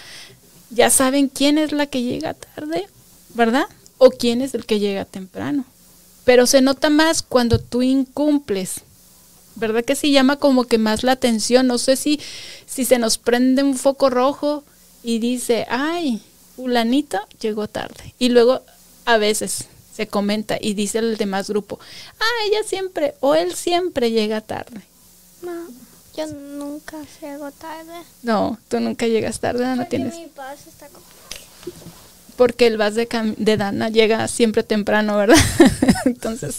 ya 0.71 0.91
saben 0.91 1.29
quién 1.29 1.59
es 1.59 1.73
la 1.73 1.87
que 1.87 2.03
llega 2.03 2.35
tarde, 2.35 2.87
¿verdad? 3.35 3.67
O 3.99 4.11
quién 4.11 4.43
es 4.43 4.55
el 4.55 4.67
que 4.67 4.79
llega 4.79 5.05
temprano. 5.05 5.65
Pero 6.25 6.47
se 6.47 6.61
nota 6.61 6.91
más 6.91 7.23
cuando 7.23 7.59
tú 7.59 7.83
incumples. 7.83 8.83
¿Verdad 9.55 9.85
que 9.85 9.97
sí 9.97 10.13
llama 10.13 10.37
como 10.37 10.65
que 10.65 10.79
más 10.79 11.03
la 11.03 11.13
atención? 11.13 11.67
No 11.67 11.79
sé 11.79 11.97
si, 11.97 12.21
si 12.67 12.85
se 12.85 12.99
nos 12.99 13.19
prende 13.19 13.63
un 13.63 13.77
foco 13.77 14.11
rojo 14.11 14.63
y 15.03 15.19
dice, 15.19 15.67
ay, 15.69 16.23
fulanito 16.55 17.19
llegó 17.41 17.67
tarde. 17.67 18.15
Y 18.19 18.29
luego 18.29 18.63
a 19.09 19.17
veces 19.17 19.65
se 19.97 20.07
comenta 20.07 20.59
y 20.61 20.75
dice 20.75 20.99
el 20.99 21.17
demás 21.17 21.49
grupo, 21.49 21.79
ah, 22.21 22.45
ella 22.47 22.59
siempre 22.67 23.15
o 23.21 23.35
él 23.35 23.55
siempre 23.55 24.11
llega 24.11 24.41
tarde. 24.43 24.83
No, 25.43 25.67
yo 26.17 26.27
nunca 26.27 26.99
llego 27.21 27.51
tarde. 27.53 28.03
No, 28.23 28.59
tú 28.69 28.81
nunca 28.81 29.07
llegas 29.07 29.41
tarde, 29.41 29.65
no 29.65 29.77
Porque 29.77 29.91
tienes. 29.97 30.15
mi 30.15 30.25
bus 30.27 30.67
está 30.69 30.87
como... 30.89 31.05
Porque 32.37 32.67
el 32.69 32.77
bus 32.79 32.95
de, 32.95 33.09
Cam- 33.09 33.35
de 33.37 33.57
Dana 33.57 33.89
llega 33.89 34.29
siempre 34.29 34.63
temprano, 34.63 35.17
¿verdad? 35.17 35.37
Entonces, 36.05 36.59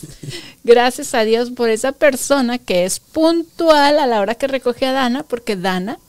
gracias 0.63 1.13
a 1.13 1.21
Dios 1.23 1.51
por 1.51 1.69
esa 1.69 1.91
persona 1.93 2.57
que 2.57 2.83
es 2.83 2.99
puntual 2.99 3.99
a 3.99 4.07
la 4.07 4.19
hora 4.19 4.35
que 4.35 4.47
recoge 4.47 4.85
a 4.87 4.91
Dana, 4.91 5.23
porque 5.23 5.55
Dana 5.55 5.99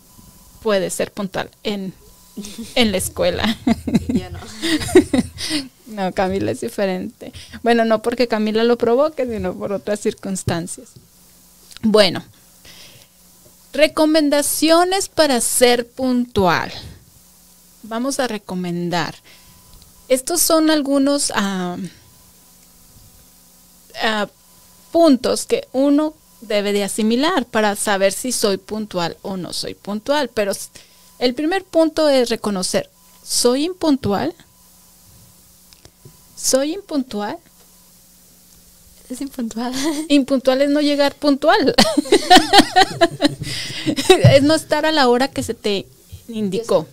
puede 0.63 0.91
ser 0.91 1.13
puntual 1.13 1.51
en, 1.63 1.93
en 2.75 2.93
la 2.93 2.99
escuela. 2.99 3.59
Yo 4.09 4.31
no. 4.31 4.39
No, 5.91 6.13
Camila 6.13 6.53
es 6.53 6.61
diferente. 6.61 7.33
Bueno, 7.63 7.85
no 7.85 8.01
porque 8.01 8.29
Camila 8.29 8.63
lo 8.63 8.79
provoque, 8.79 9.27
sino 9.27 9.55
por 9.55 9.73
otras 9.73 9.99
circunstancias. 9.99 10.91
Bueno, 11.83 12.23
recomendaciones 13.73 15.09
para 15.09 15.41
ser 15.41 15.89
puntual. 15.89 16.73
Vamos 17.83 18.21
a 18.21 18.29
recomendar. 18.29 19.17
Estos 20.09 20.41
son 20.43 20.71
algunos 20.71 21.33
ah, 21.35 21.77
ah, 24.03 24.29
puntos 24.93 25.47
que 25.47 25.67
uno 25.73 26.15
debe 26.41 26.73
de 26.73 26.85
asimilar 26.85 27.47
para 27.47 27.77
saber 27.77 28.13
si 28.13 28.33
soy 28.33 28.59
puntual 28.59 29.17
o 29.23 29.37
no 29.37 29.53
soy 29.53 29.75
puntual. 29.75 30.31
Pero 30.33 30.53
el 31.21 31.35
primer 31.35 31.65
punto 31.65 32.09
es 32.09 32.31
reconocer, 32.31 32.91
¿soy 33.25 33.65
impuntual? 33.65 34.35
¿Soy 36.35 36.73
impuntual? 36.73 37.39
Es 39.11 39.21
impuntual. 39.21 39.75
Impuntual 40.09 40.63
es 40.63 40.71
no 40.71 40.81
llegar 40.81 41.15
puntual. 41.17 41.75
es 44.09 44.43
no 44.43 44.55
estar 44.55 44.87
a 44.87 44.93
la 44.93 45.09
hora 45.09 45.29
que 45.29 45.43
se 45.43 45.53
te 45.53 45.87
indicó. 46.29 46.87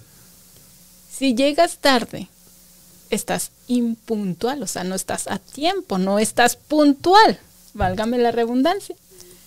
Si 1.15 1.36
llegas 1.36 1.77
tarde, 1.77 2.27
estás 3.12 3.51
impuntual, 3.67 4.63
o 4.63 4.67
sea, 4.67 4.84
no 4.84 4.96
estás 4.96 5.27
a 5.27 5.38
tiempo, 5.38 6.00
no 6.00 6.19
estás 6.19 6.55
puntual, 6.55 7.39
válgame 7.74 8.17
la 8.17 8.31
redundancia. 8.31 8.96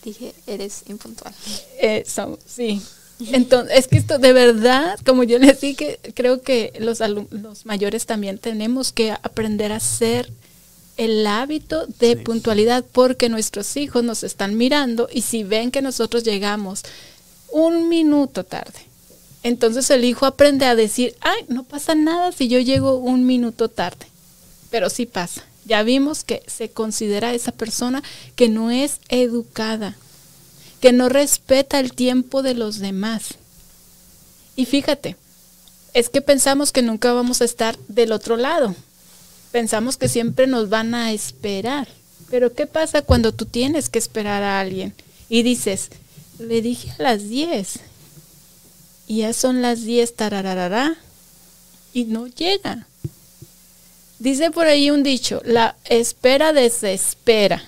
Dije, 0.04 0.32
eres 0.46 0.84
impuntual. 0.88 1.34
Eso, 1.78 2.38
sí. 2.46 2.80
Entonces, 3.32 3.78
es 3.78 3.88
que 3.88 3.98
esto 3.98 4.18
de 4.18 4.32
verdad, 4.32 4.98
como 5.04 5.24
yo 5.24 5.38
les 5.38 5.60
dije, 5.60 5.98
creo 6.14 6.42
que 6.42 6.72
los, 6.78 7.00
los 7.30 7.66
mayores 7.66 8.06
también 8.06 8.38
tenemos 8.38 8.92
que 8.92 9.12
aprender 9.12 9.72
a 9.72 9.76
hacer 9.76 10.30
el 10.96 11.26
hábito 11.26 11.86
de 11.98 12.16
puntualidad 12.16 12.84
porque 12.92 13.28
nuestros 13.28 13.76
hijos 13.76 14.04
nos 14.04 14.22
están 14.22 14.56
mirando 14.56 15.08
y 15.12 15.22
si 15.22 15.44
ven 15.44 15.70
que 15.70 15.82
nosotros 15.82 16.24
llegamos 16.24 16.82
un 17.52 17.88
minuto 17.88 18.44
tarde, 18.44 18.80
entonces 19.42 19.88
el 19.90 20.04
hijo 20.04 20.26
aprende 20.26 20.66
a 20.66 20.74
decir, 20.74 21.14
ay, 21.20 21.44
no 21.48 21.64
pasa 21.64 21.94
nada 21.94 22.32
si 22.32 22.48
yo 22.48 22.58
llego 22.58 22.96
un 22.96 23.24
minuto 23.24 23.68
tarde, 23.68 24.06
pero 24.70 24.90
sí 24.90 25.06
pasa. 25.06 25.42
Ya 25.64 25.82
vimos 25.82 26.24
que 26.24 26.42
se 26.46 26.70
considera 26.70 27.32
esa 27.32 27.52
persona 27.52 28.02
que 28.34 28.48
no 28.48 28.70
es 28.70 28.98
educada, 29.08 29.96
que 30.80 30.92
no 30.92 31.08
respeta 31.08 31.78
el 31.78 31.92
tiempo 31.92 32.42
de 32.42 32.54
los 32.54 32.78
demás. 32.78 33.34
Y 34.56 34.66
fíjate, 34.66 35.16
es 35.94 36.08
que 36.08 36.20
pensamos 36.20 36.72
que 36.72 36.82
nunca 36.82 37.12
vamos 37.12 37.40
a 37.40 37.44
estar 37.44 37.78
del 37.88 38.12
otro 38.12 38.36
lado. 38.36 38.74
Pensamos 39.52 39.96
que 39.96 40.08
siempre 40.08 40.46
nos 40.46 40.68
van 40.68 40.94
a 40.94 41.12
esperar. 41.12 41.88
Pero 42.30 42.54
¿qué 42.54 42.66
pasa 42.66 43.02
cuando 43.02 43.32
tú 43.32 43.44
tienes 43.44 43.88
que 43.88 43.98
esperar 43.98 44.42
a 44.42 44.60
alguien 44.60 44.94
y 45.28 45.42
dices, 45.42 45.88
le 46.38 46.62
dije 46.62 46.92
a 46.98 47.02
las 47.02 47.28
10 47.28 47.80
y 49.08 49.18
ya 49.18 49.32
son 49.32 49.62
las 49.62 49.82
10 49.82 50.14
tarararara 50.14 50.96
y 51.92 52.04
no 52.04 52.28
llega? 52.28 52.86
Dice 54.20 54.50
por 54.50 54.66
ahí 54.66 54.90
un 54.90 55.02
dicho, 55.02 55.42
la 55.44 55.76
espera 55.84 56.52
desespera. 56.52 57.64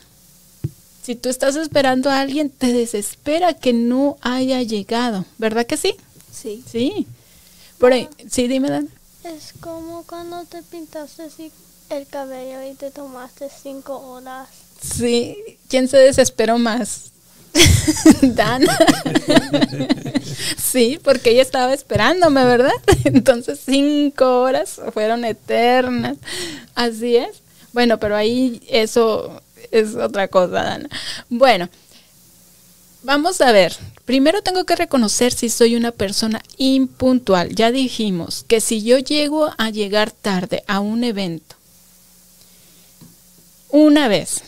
Si 1.02 1.16
tú 1.16 1.28
estás 1.28 1.56
esperando 1.56 2.10
a 2.10 2.20
alguien, 2.20 2.48
te 2.48 2.72
desespera 2.72 3.54
que 3.54 3.72
no 3.72 4.16
haya 4.20 4.62
llegado, 4.62 5.24
¿verdad 5.38 5.66
que 5.66 5.76
sí? 5.76 5.96
Sí. 6.32 6.62
Sí. 6.70 7.06
Por 7.78 7.92
ahí, 7.92 8.08
sí, 8.30 8.46
dime, 8.46 8.70
Dan. 8.70 8.88
Es 9.24 9.52
como 9.60 10.04
cuando 10.04 10.44
te 10.44 10.62
pintaste 10.62 11.24
el 11.90 12.06
cabello 12.06 12.62
y 12.70 12.74
te 12.74 12.90
tomaste 12.92 13.48
cinco 13.62 13.98
horas. 13.98 14.48
Sí, 14.80 15.36
¿quién 15.68 15.88
se 15.88 15.96
desesperó 15.96 16.58
más? 16.58 17.10
Dana. 18.22 18.78
sí, 20.56 21.00
porque 21.02 21.30
ella 21.30 21.42
estaba 21.42 21.74
esperándome, 21.74 22.44
¿verdad? 22.44 22.72
Entonces 23.04 23.60
cinco 23.64 24.40
horas 24.42 24.80
fueron 24.92 25.24
eternas. 25.24 26.16
Así 26.74 27.16
es. 27.16 27.42
Bueno, 27.72 27.98
pero 27.98 28.16
ahí 28.16 28.62
eso 28.68 29.42
es 29.78 29.96
otra 29.96 30.28
cosa, 30.28 30.62
Dana. 30.62 30.88
Bueno, 31.28 31.68
vamos 33.02 33.40
a 33.40 33.52
ver. 33.52 33.76
Primero 34.04 34.42
tengo 34.42 34.64
que 34.64 34.76
reconocer 34.76 35.32
si 35.32 35.48
soy 35.48 35.76
una 35.76 35.90
persona 35.90 36.42
impuntual. 36.56 37.54
Ya 37.54 37.72
dijimos 37.72 38.44
que 38.46 38.60
si 38.60 38.82
yo 38.82 38.98
llego 38.98 39.50
a 39.58 39.70
llegar 39.70 40.10
tarde 40.10 40.62
a 40.66 40.80
un 40.80 41.04
evento, 41.04 41.56
una 43.70 44.08
vez, 44.08 44.42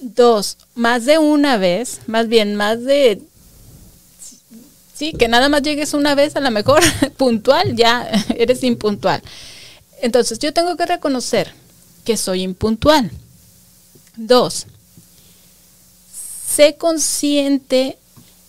dos, 0.00 0.56
más 0.74 1.04
de 1.04 1.18
una 1.18 1.58
vez, 1.58 2.00
más 2.06 2.28
bien 2.28 2.54
más 2.56 2.82
de 2.84 3.22
Sí, 4.98 5.12
que 5.12 5.28
nada 5.28 5.48
más 5.48 5.62
llegues 5.62 5.94
una 5.94 6.16
vez 6.16 6.34
a 6.34 6.40
la 6.40 6.50
mejor 6.50 6.82
puntual, 7.16 7.76
ya 7.76 8.10
eres 8.36 8.64
impuntual. 8.64 9.22
Entonces 10.02 10.40
yo 10.40 10.52
tengo 10.52 10.76
que 10.76 10.86
reconocer 10.86 11.52
que 12.04 12.16
soy 12.16 12.42
impuntual. 12.42 13.08
Dos, 14.20 14.66
sé 16.44 16.74
consciente 16.76 17.96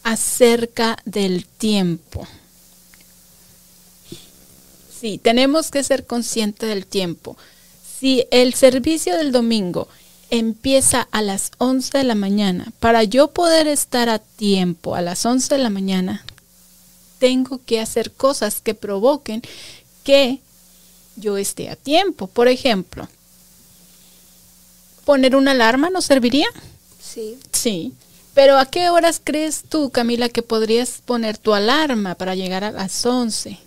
acerca 0.01 0.97
del 1.05 1.45
tiempo. 1.45 2.27
Sí, 4.99 5.19
tenemos 5.19 5.69
que 5.69 5.83
ser 5.83 6.07
conscientes 6.07 6.67
del 6.67 6.87
tiempo. 6.87 7.37
Si 7.99 8.25
el 8.31 8.55
servicio 8.55 9.15
del 9.15 9.31
domingo 9.31 9.87
empieza 10.31 11.07
a 11.11 11.21
las 11.21 11.51
11 11.59 11.99
de 11.99 12.03
la 12.03 12.15
mañana, 12.15 12.73
para 12.79 13.03
yo 13.03 13.27
poder 13.27 13.67
estar 13.67 14.09
a 14.09 14.17
tiempo 14.17 14.95
a 14.95 15.03
las 15.03 15.23
11 15.23 15.53
de 15.55 15.61
la 15.61 15.69
mañana, 15.69 16.25
tengo 17.19 17.61
que 17.63 17.79
hacer 17.79 18.11
cosas 18.11 18.59
que 18.59 18.73
provoquen 18.73 19.43
que 20.03 20.39
yo 21.15 21.37
esté 21.37 21.69
a 21.69 21.75
tiempo. 21.75 22.25
Por 22.25 22.47
ejemplo, 22.47 23.07
poner 25.05 25.35
una 25.35 25.51
alarma 25.51 25.89
nos 25.89 26.05
serviría. 26.05 26.47
Sí. 27.01 27.39
Sí. 27.51 27.93
Pero 28.33 28.57
¿a 28.57 28.65
qué 28.65 28.89
horas 28.89 29.21
crees 29.23 29.63
tú, 29.67 29.89
Camila, 29.89 30.29
que 30.29 30.43
podrías 30.43 31.01
poner 31.03 31.37
tu 31.37 31.53
alarma 31.53 32.15
para 32.15 32.35
llegar 32.35 32.63
a 32.63 32.71
las 32.71 33.05
11? 33.05 33.57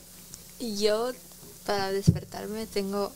Yo, 0.79 1.12
para 1.66 1.90
despertarme, 1.92 2.66
tengo 2.66 3.12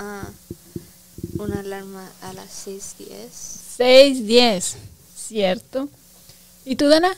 uh, 0.00 1.42
una 1.42 1.60
alarma 1.60 2.10
a 2.22 2.32
las 2.32 2.66
6.10. 2.66 3.28
6.10, 3.78 4.74
¿cierto? 5.16 5.88
¿Y 6.64 6.76
tú, 6.76 6.88
Dana? 6.88 7.16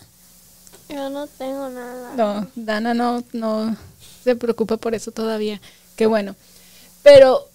Yo 0.89 1.09
no 1.11 1.27
tengo 1.27 1.69
nada. 1.71 2.15
No, 2.15 2.47
Dana 2.55 2.95
no, 2.95 3.25
no 3.33 3.77
se 4.23 4.37
preocupa 4.37 4.77
por 4.77 4.95
eso 4.95 5.11
todavía. 5.11 5.61
Qué 5.97 6.07
bueno. 6.07 6.37
Pero 7.03 7.49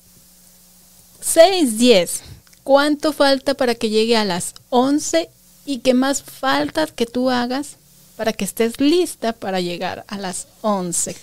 6, 1.21 1.77
10. 1.77 2.21
¿Cuánto 2.67 3.13
falta 3.13 3.53
para 3.53 3.75
que 3.75 3.87
llegue 3.89 4.17
a 4.17 4.25
las 4.25 4.53
11? 4.71 5.29
¿Y 5.65 5.79
qué 5.79 5.93
más 5.93 6.21
falta 6.21 6.85
que 6.85 7.05
tú 7.05 7.29
hagas 7.29 7.77
para 8.17 8.33
que 8.33 8.43
estés 8.43 8.81
lista 8.81 9.31
para 9.31 9.61
llegar 9.61 10.03
a 10.09 10.17
las 10.17 10.47
11? 10.63 11.15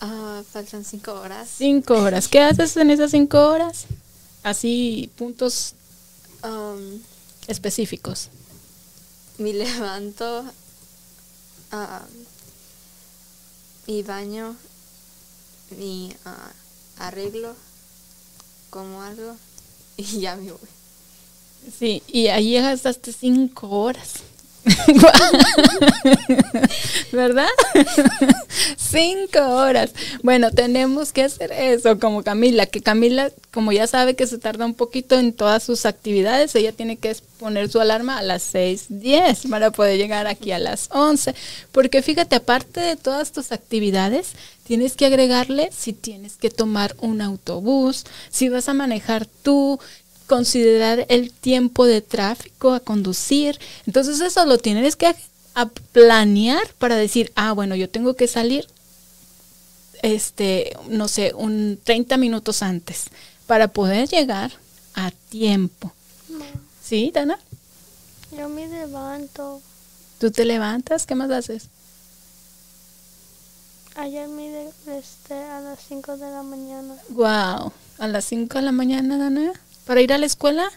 Ah, 0.00 0.42
faltan 0.52 0.84
5 0.84 1.12
horas. 1.12 1.48
5 1.58 1.94
horas. 1.94 2.28
¿Qué 2.28 2.38
haces 2.38 2.76
en 2.76 2.92
esas 2.92 3.10
5 3.10 3.36
horas? 3.36 3.86
Así, 4.44 5.10
puntos 5.16 5.74
um, 6.44 7.00
específicos. 7.48 8.28
Me 9.38 9.52
levanto, 9.52 10.44
mi 13.88 14.04
baño, 14.04 14.54
mi 15.76 16.14
arreglo, 16.98 17.56
como 18.70 19.02
algo 19.02 19.36
y 19.96 20.20
ya 20.20 20.36
me 20.36 20.50
voy. 20.50 20.60
Sí, 21.78 22.02
y 22.08 22.26
ahí 22.26 22.50
llegas 22.50 22.86
hasta 22.86 23.12
cinco 23.12 23.68
horas. 23.68 24.14
¿Verdad? 27.12 27.48
Cinco 28.76 29.40
horas. 29.40 29.92
Bueno, 30.22 30.50
tenemos 30.50 31.12
que 31.12 31.24
hacer 31.24 31.52
eso 31.52 31.98
como 31.98 32.22
Camila, 32.22 32.66
que 32.66 32.80
Camila, 32.80 33.30
como 33.52 33.72
ya 33.72 33.86
sabe 33.86 34.14
que 34.14 34.26
se 34.26 34.38
tarda 34.38 34.64
un 34.64 34.74
poquito 34.74 35.18
en 35.18 35.32
todas 35.32 35.62
sus 35.62 35.86
actividades, 35.86 36.54
ella 36.54 36.72
tiene 36.72 36.96
que 36.96 37.14
poner 37.38 37.68
su 37.68 37.80
alarma 37.80 38.18
a 38.18 38.22
las 38.22 38.54
6.10 38.54 39.50
para 39.50 39.70
poder 39.70 39.98
llegar 39.98 40.26
aquí 40.26 40.52
a 40.52 40.58
las 40.58 40.88
11. 40.92 41.34
Porque 41.72 42.02
fíjate, 42.02 42.36
aparte 42.36 42.80
de 42.80 42.96
todas 42.96 43.32
tus 43.32 43.52
actividades, 43.52 44.32
tienes 44.64 44.94
que 44.94 45.06
agregarle 45.06 45.70
si 45.72 45.92
tienes 45.92 46.36
que 46.36 46.50
tomar 46.50 46.94
un 47.00 47.20
autobús, 47.20 48.04
si 48.30 48.48
vas 48.48 48.68
a 48.68 48.74
manejar 48.74 49.26
tú, 49.26 49.80
considerar 50.26 51.06
el 51.08 51.32
tiempo 51.32 51.86
de 51.86 52.00
tráfico 52.00 52.72
a 52.72 52.80
conducir. 52.80 53.58
Entonces 53.86 54.20
eso 54.20 54.44
lo 54.46 54.58
tienes 54.58 54.96
que 54.96 55.14
a 55.54 55.66
planear 55.66 56.66
para 56.78 56.96
decir, 56.96 57.32
ah, 57.36 57.52
bueno, 57.52 57.74
yo 57.74 57.88
tengo 57.88 58.14
que 58.14 58.26
salir, 58.26 58.66
este, 60.02 60.76
no 60.88 61.08
sé, 61.08 61.32
un 61.34 61.78
30 61.82 62.16
minutos 62.16 62.62
antes 62.62 63.06
para 63.46 63.68
poder 63.68 64.08
llegar 64.08 64.52
a 64.94 65.10
tiempo. 65.10 65.92
¿Sí, 66.82 67.10
Dana? 67.14 67.38
Yo 68.36 68.48
me 68.48 68.66
levanto. 68.66 69.60
¿Tú 70.18 70.30
te 70.30 70.44
levantas? 70.44 71.06
¿Qué 71.06 71.14
más 71.14 71.30
haces? 71.30 71.68
Ayer 73.94 74.26
me 74.28 74.48
desperté 74.48 75.34
a 75.34 75.60
las 75.60 75.78
5 75.86 76.16
de 76.16 76.30
la 76.30 76.42
mañana. 76.42 76.94
Wow, 77.10 77.72
a 77.98 78.08
las 78.08 78.24
5 78.24 78.58
de 78.58 78.62
la 78.62 78.72
mañana, 78.72 79.18
Dana 79.18 79.52
para 79.86 80.00
ir 80.00 80.12
a 80.12 80.18
la 80.18 80.26
escuela. 80.26 80.70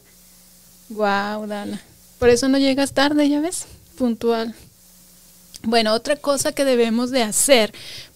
Wow, 0.89 1.47
Dana. 1.47 1.81
Por 2.19 2.29
eso 2.29 2.47
no 2.47 2.57
llegas 2.57 2.93
tarde, 2.93 3.27
ya 3.29 3.39
ves, 3.39 3.65
puntual. 3.97 4.55
Bueno, 5.63 5.93
otra 5.93 6.15
cosa 6.15 6.51
que 6.51 6.65
debemos 6.65 7.11
de 7.11 7.23
hacer 7.23 7.73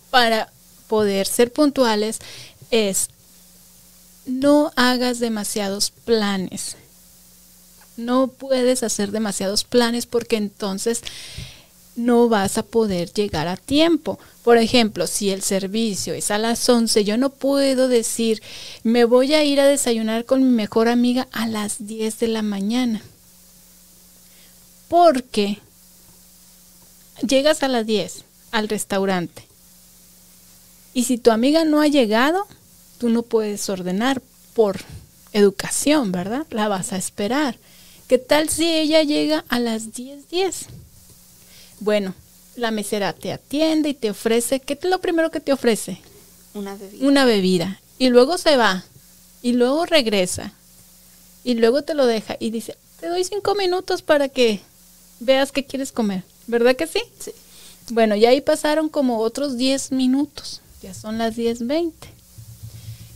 para 0.09 0.51
poder 0.87 1.27
ser 1.27 1.51
puntuales 1.51 2.19
es 2.71 3.09
no 4.25 4.71
hagas 4.75 5.19
demasiados 5.19 5.91
planes. 5.91 6.75
No 7.97 8.27
puedes 8.27 8.83
hacer 8.83 9.11
demasiados 9.11 9.63
planes 9.63 10.05
porque 10.05 10.37
entonces 10.37 11.01
no 11.99 12.29
vas 12.29 12.57
a 12.57 12.63
poder 12.63 13.11
llegar 13.13 13.47
a 13.47 13.57
tiempo. 13.57 14.19
Por 14.43 14.57
ejemplo, 14.57 15.07
si 15.07 15.29
el 15.29 15.41
servicio 15.41 16.13
es 16.13 16.31
a 16.31 16.37
las 16.37 16.67
11, 16.67 17.03
yo 17.03 17.17
no 17.17 17.29
puedo 17.29 17.87
decir, 17.87 18.41
me 18.83 19.05
voy 19.05 19.33
a 19.33 19.43
ir 19.43 19.59
a 19.59 19.67
desayunar 19.67 20.25
con 20.25 20.43
mi 20.43 20.49
mejor 20.49 20.87
amiga 20.87 21.27
a 21.31 21.47
las 21.47 21.85
10 21.85 22.19
de 22.19 22.27
la 22.27 22.41
mañana. 22.41 23.01
Porque 24.87 25.59
llegas 27.21 27.61
a 27.63 27.67
las 27.67 27.85
10 27.85 28.23
al 28.51 28.67
restaurante 28.67 29.49
y 30.93 31.03
si 31.03 31.17
tu 31.17 31.31
amiga 31.31 31.65
no 31.65 31.81
ha 31.81 31.87
llegado, 31.87 32.47
tú 32.97 33.09
no 33.09 33.21
puedes 33.21 33.69
ordenar 33.69 34.21
por 34.53 34.79
educación, 35.31 36.11
¿verdad? 36.11 36.45
La 36.49 36.67
vas 36.67 36.93
a 36.93 36.97
esperar. 36.97 37.57
¿Qué 38.07 38.17
tal 38.17 38.49
si 38.49 38.69
ella 38.69 39.03
llega 39.03 39.45
a 39.49 39.59
las 39.59 39.93
10:10? 39.93 40.65
Bueno, 41.79 42.13
la 42.55 42.71
mesera 42.71 43.13
te 43.13 43.31
atiende 43.31 43.89
y 43.89 43.93
te 43.93 44.09
ofrece, 44.09 44.59
¿qué 44.59 44.73
es 44.73 44.83
lo 44.83 44.99
primero 44.99 45.31
que 45.31 45.39
te 45.39 45.53
ofrece? 45.53 45.99
Una 46.53 46.75
bebida. 46.75 47.07
Una 47.07 47.25
bebida. 47.25 47.81
Y 47.97 48.09
luego 48.09 48.37
se 48.37 48.57
va. 48.57 48.83
Y 49.41 49.53
luego 49.53 49.85
regresa. 49.85 50.53
Y 51.43 51.53
luego 51.53 51.83
te 51.83 51.93
lo 51.93 52.05
deja. 52.05 52.35
Y 52.39 52.49
dice, 52.49 52.75
te 52.99 53.07
doy 53.07 53.23
cinco 53.23 53.55
minutos 53.55 54.01
para 54.01 54.29
que 54.29 54.59
veas 55.19 55.51
qué 55.51 55.65
quieres 55.65 55.91
comer. 55.91 56.23
¿Verdad 56.47 56.75
que 56.75 56.87
sí? 56.87 57.01
Sí. 57.19 57.31
Bueno, 57.91 58.15
y 58.15 58.25
ahí 58.25 58.41
pasaron 58.41 58.89
como 58.89 59.19
otros 59.19 59.57
10 59.57 59.91
minutos. 59.91 60.61
Ya 60.81 60.93
son 60.93 61.17
las 61.17 61.35
10.20. 61.35 61.93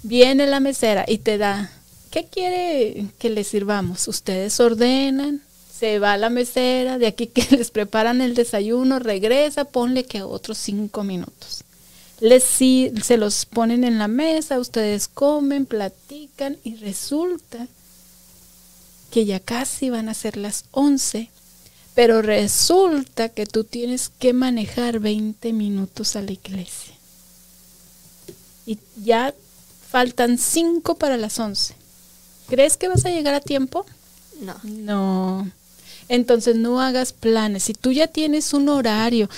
Viene 0.03 0.47
la 0.47 0.59
mesera 0.59 1.05
y 1.07 1.19
te 1.19 1.37
da, 1.37 1.71
¿qué 2.11 2.25
quiere 2.25 3.07
que 3.19 3.29
le 3.29 3.43
sirvamos? 3.43 4.07
Ustedes 4.07 4.59
ordenan, 4.59 5.41
se 5.83 5.99
va 5.99 6.15
la 6.15 6.29
mesera, 6.29 6.97
de 6.97 7.07
aquí 7.07 7.27
que 7.35 7.45
les 7.57 7.69
preparan 7.69 8.21
el 8.21 8.35
desayuno, 8.35 8.99
regresa, 8.99 9.65
ponle 9.65 10.05
que 10.05 10.21
otros 10.21 10.57
cinco 10.57 11.03
minutos. 11.03 11.65
Les, 12.21 12.41
si- 12.41 12.93
se 13.03 13.17
los 13.17 13.45
ponen 13.45 13.83
en 13.83 13.97
la 13.99 14.07
mesa, 14.07 14.59
ustedes 14.59 15.09
comen, 15.09 15.65
platican 15.65 16.57
y 16.63 16.75
resulta 16.77 17.67
que 19.11 19.25
ya 19.25 19.41
casi 19.41 19.89
van 19.89 20.07
a 20.07 20.13
ser 20.13 20.37
las 20.37 20.63
11, 20.71 21.29
pero 21.95 22.21
resulta 22.21 23.27
que 23.27 23.45
tú 23.45 23.65
tienes 23.65 24.07
que 24.07 24.31
manejar 24.31 24.99
20 24.99 25.51
minutos 25.51 26.15
a 26.15 26.21
la 26.21 26.31
iglesia. 26.31 26.93
Y 28.65 28.79
ya 29.03 29.33
faltan 29.91 30.37
5 30.37 30.95
para 30.95 31.17
las 31.17 31.37
11. 31.39 31.75
¿Crees 32.47 32.77
que 32.77 32.87
vas 32.87 33.05
a 33.05 33.09
llegar 33.09 33.33
a 33.33 33.41
tiempo? 33.41 33.85
No. 34.39 34.55
No. 34.63 35.51
Entonces 36.09 36.55
no 36.55 36.81
hagas 36.81 37.13
planes. 37.13 37.63
Si 37.63 37.73
tú 37.73 37.91
ya 37.91 38.07
tienes 38.07 38.53
un 38.53 38.69
horario 38.69 39.29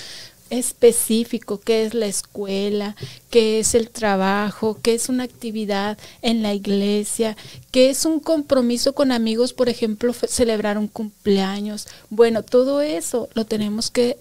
específico, 0.50 1.60
que 1.60 1.84
es 1.84 1.94
la 1.94 2.06
escuela, 2.06 2.94
que 3.30 3.60
es 3.60 3.74
el 3.74 3.90
trabajo, 3.90 4.78
que 4.80 4.94
es 4.94 5.08
una 5.08 5.24
actividad 5.24 5.98
en 6.22 6.42
la 6.42 6.54
iglesia, 6.54 7.36
que 7.70 7.90
es 7.90 8.04
un 8.04 8.20
compromiso 8.20 8.94
con 8.94 9.12
amigos, 9.12 9.52
por 9.52 9.68
ejemplo, 9.68 10.12
celebrar 10.12 10.78
un 10.78 10.88
cumpleaños. 10.88 11.86
Bueno, 12.10 12.42
todo 12.42 12.80
eso 12.80 13.28
lo 13.34 13.44
tenemos 13.44 13.90
que 13.90 14.18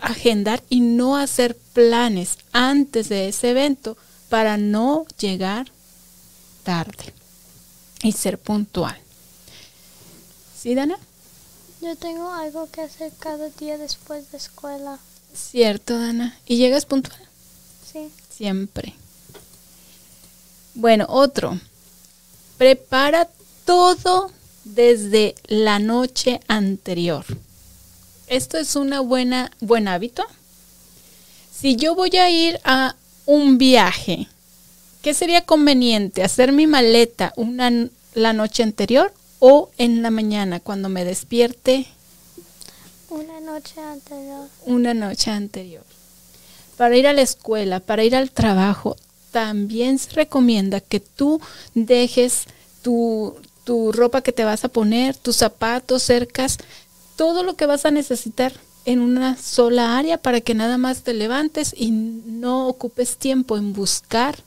agendar 0.00 0.62
y 0.68 0.80
no 0.80 1.16
hacer 1.16 1.56
planes 1.72 2.38
antes 2.52 3.08
de 3.08 3.28
ese 3.28 3.50
evento 3.50 3.96
para 4.28 4.56
no 4.56 5.06
llegar 5.18 5.70
tarde 6.62 7.12
y 8.02 8.12
ser 8.12 8.38
puntual. 8.38 8.96
¿Sí, 10.58 10.74
Dana? 10.74 10.98
Yo 11.80 11.94
tengo 11.96 12.32
algo 12.32 12.68
que 12.70 12.80
hacer 12.80 13.12
cada 13.18 13.50
día 13.50 13.78
después 13.78 14.32
de 14.32 14.38
escuela. 14.38 14.98
Cierto, 15.32 15.98
Dana. 15.98 16.36
¿Y 16.46 16.56
llegas 16.56 16.86
puntual? 16.86 17.20
Sí. 17.92 18.10
Siempre. 18.30 18.94
Bueno, 20.74 21.06
otro. 21.08 21.58
Prepara 22.56 23.28
todo 23.64 24.32
desde 24.64 25.34
la 25.46 25.78
noche 25.78 26.40
anterior. 26.48 27.24
Esto 28.26 28.58
es 28.58 28.74
una 28.76 29.00
buena 29.00 29.50
buen 29.60 29.88
hábito. 29.88 30.24
Si 31.54 31.76
yo 31.76 31.94
voy 31.94 32.16
a 32.16 32.28
ir 32.28 32.60
a 32.64 32.96
un 33.24 33.56
viaje, 33.56 34.26
¿qué 35.02 35.14
sería 35.14 35.44
conveniente? 35.44 36.22
¿Hacer 36.22 36.52
mi 36.52 36.66
maleta 36.66 37.32
una, 37.36 37.70
la 38.14 38.32
noche 38.32 38.62
anterior 38.62 39.12
o 39.40 39.70
en 39.78 40.02
la 40.02 40.10
mañana 40.10 40.60
cuando 40.60 40.88
me 40.88 41.04
despierte 41.04 41.86
Una 43.10 43.40
noche 43.40 43.80
anterior. 43.80 44.48
una 44.66 44.94
noche 44.94 45.30
anterior. 45.30 45.84
Para 46.76 46.96
ir 46.96 47.06
a 47.06 47.12
la 47.12 47.22
escuela, 47.22 47.80
para 47.80 48.04
ir 48.04 48.14
al 48.14 48.30
trabajo, 48.30 48.96
también 49.32 49.98
se 49.98 50.10
recomienda 50.12 50.80
que 50.80 51.00
tú 51.00 51.40
dejes 51.74 52.44
tu, 52.82 53.34
tu 53.64 53.92
ropa 53.92 54.22
que 54.22 54.32
te 54.32 54.44
vas 54.44 54.64
a 54.64 54.68
poner, 54.68 55.16
tus 55.16 55.36
zapatos, 55.36 56.02
cercas, 56.02 56.58
todo 57.16 57.42
lo 57.42 57.56
que 57.56 57.66
vas 57.66 57.84
a 57.84 57.90
necesitar 57.90 58.52
en 58.84 59.00
una 59.00 59.36
sola 59.36 59.98
área 59.98 60.18
para 60.18 60.40
que 60.40 60.54
nada 60.54 60.78
más 60.78 61.02
te 61.02 61.12
levantes 61.14 61.74
y 61.76 61.90
no 61.90 62.68
ocupes 62.68 63.16
tiempo 63.16 63.56
en 63.56 63.72
buscar 63.72 64.38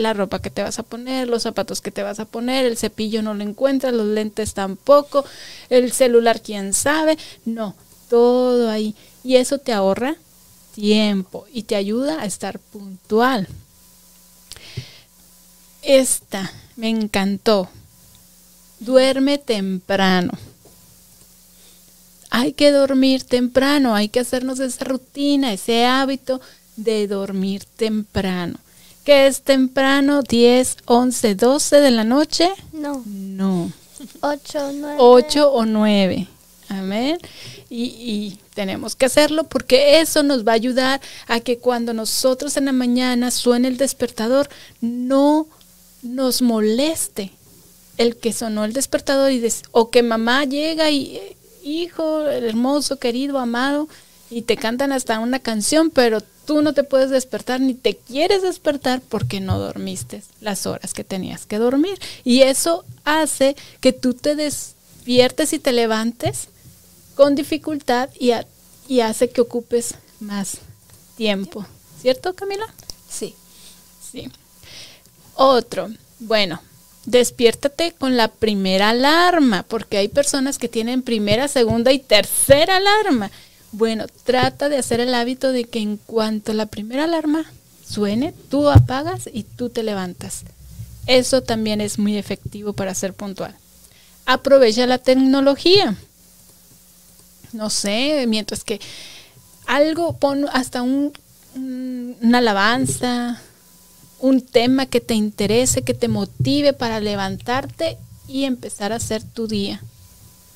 la 0.00 0.12
ropa 0.12 0.40
que 0.40 0.50
te 0.50 0.62
vas 0.62 0.78
a 0.78 0.82
poner, 0.82 1.28
los 1.28 1.42
zapatos 1.42 1.80
que 1.80 1.90
te 1.90 2.02
vas 2.02 2.20
a 2.20 2.24
poner, 2.24 2.66
el 2.66 2.76
cepillo 2.76 3.22
no 3.22 3.34
lo 3.34 3.42
encuentras, 3.42 3.94
los 3.94 4.06
lentes 4.06 4.54
tampoco, 4.54 5.24
el 5.68 5.92
celular 5.92 6.42
quién 6.42 6.72
sabe, 6.72 7.16
no, 7.44 7.74
todo 8.08 8.68
ahí. 8.68 8.94
Y 9.22 9.36
eso 9.36 9.58
te 9.58 9.72
ahorra 9.72 10.16
tiempo 10.74 11.46
y 11.52 11.64
te 11.64 11.76
ayuda 11.76 12.22
a 12.22 12.26
estar 12.26 12.58
puntual. 12.58 13.48
Esta 15.82 16.50
me 16.76 16.88
encantó. 16.88 17.68
Duerme 18.80 19.38
temprano. 19.38 20.32
Hay 22.30 22.52
que 22.52 22.70
dormir 22.70 23.24
temprano, 23.24 23.94
hay 23.94 24.08
que 24.08 24.20
hacernos 24.20 24.60
esa 24.60 24.84
rutina, 24.84 25.52
ese 25.52 25.84
hábito 25.84 26.40
de 26.76 27.06
dormir 27.08 27.64
temprano. 27.76 28.58
¿Qué 29.04 29.26
es 29.26 29.42
temprano? 29.42 30.22
10, 30.22 30.76
11, 30.86 31.34
12 31.34 31.80
de 31.80 31.90
la 31.90 32.04
noche? 32.04 32.50
No. 32.72 33.02
No. 33.06 33.72
8, 34.20 34.72
9. 34.74 34.96
8 34.98 35.50
o 35.52 35.64
9. 35.66 36.26
Amén. 36.68 37.18
Y, 37.68 37.82
y 37.84 38.38
tenemos 38.54 38.94
que 38.94 39.06
hacerlo 39.06 39.44
porque 39.44 40.00
eso 40.00 40.22
nos 40.22 40.46
va 40.46 40.52
a 40.52 40.54
ayudar 40.56 41.00
a 41.26 41.40
que 41.40 41.58
cuando 41.58 41.92
nosotros 41.94 42.56
en 42.56 42.66
la 42.66 42.72
mañana 42.72 43.30
suene 43.30 43.68
el 43.68 43.76
despertador, 43.76 44.48
no 44.80 45.46
nos 46.02 46.42
moleste 46.42 47.32
el 47.98 48.16
que 48.16 48.32
sonó 48.32 48.64
el 48.64 48.72
despertador 48.72 49.30
y 49.32 49.40
des- 49.40 49.62
o 49.72 49.90
que 49.90 50.02
mamá 50.02 50.44
llega 50.44 50.90
y 50.90 51.20
hijo 51.62 52.24
hermoso, 52.26 52.96
querido, 52.98 53.38
amado 53.38 53.88
y 54.30 54.42
te 54.42 54.56
cantan 54.56 54.92
hasta 54.92 55.18
una 55.18 55.38
canción, 55.40 55.90
pero 55.90 56.20
tú 56.50 56.62
no 56.62 56.74
te 56.74 56.82
puedes 56.82 57.10
despertar 57.10 57.60
ni 57.60 57.74
te 57.74 57.94
quieres 57.94 58.42
despertar 58.42 59.00
porque 59.08 59.38
no 59.38 59.60
dormiste 59.60 60.24
las 60.40 60.66
horas 60.66 60.94
que 60.94 61.04
tenías 61.04 61.46
que 61.46 61.58
dormir. 61.58 61.96
Y 62.24 62.42
eso 62.42 62.84
hace 63.04 63.54
que 63.80 63.92
tú 63.92 64.14
te 64.14 64.34
despiertes 64.34 65.52
y 65.52 65.60
te 65.60 65.72
levantes 65.72 66.48
con 67.14 67.36
dificultad 67.36 68.10
y, 68.18 68.32
y 68.88 69.00
hace 69.00 69.30
que 69.30 69.42
ocupes 69.42 69.94
más 70.18 70.56
tiempo. 71.16 71.64
¿Cierto, 72.02 72.34
Camila? 72.34 72.66
Sí. 73.08 73.36
Sí. 74.10 74.28
Otro, 75.36 75.88
bueno, 76.18 76.60
despiértate 77.04 77.92
con 77.92 78.16
la 78.16 78.26
primera 78.26 78.90
alarma, 78.90 79.62
porque 79.62 79.98
hay 79.98 80.08
personas 80.08 80.58
que 80.58 80.68
tienen 80.68 81.02
primera, 81.02 81.46
segunda 81.46 81.92
y 81.92 82.00
tercera 82.00 82.78
alarma. 82.78 83.30
Bueno, 83.72 84.06
trata 84.24 84.68
de 84.68 84.78
hacer 84.78 85.00
el 85.00 85.14
hábito 85.14 85.52
de 85.52 85.64
que 85.64 85.80
en 85.80 85.96
cuanto 85.96 86.52
la 86.54 86.66
primera 86.66 87.04
alarma 87.04 87.44
suene, 87.88 88.34
tú 88.50 88.68
apagas 88.68 89.28
y 89.32 89.44
tú 89.44 89.68
te 89.70 89.82
levantas. 89.82 90.42
Eso 91.06 91.42
también 91.42 91.80
es 91.80 91.98
muy 91.98 92.16
efectivo 92.18 92.72
para 92.72 92.94
ser 92.94 93.14
puntual. 93.14 93.54
Aprovecha 94.26 94.86
la 94.86 94.98
tecnología. 94.98 95.96
No 97.52 97.70
sé, 97.70 98.24
mientras 98.28 98.64
que 98.64 98.80
algo, 99.66 100.16
pon 100.18 100.46
hasta 100.52 100.82
un, 100.82 101.12
un- 101.54 102.16
una 102.20 102.38
alabanza, 102.38 103.40
un 104.20 104.40
tema 104.40 104.86
que 104.86 105.00
te 105.00 105.14
interese, 105.14 105.82
que 105.82 105.94
te 105.94 106.08
motive 106.08 106.72
para 106.72 107.00
levantarte 107.00 107.96
y 108.28 108.44
empezar 108.44 108.92
a 108.92 108.96
hacer 108.96 109.22
tu 109.22 109.46
día. 109.48 109.80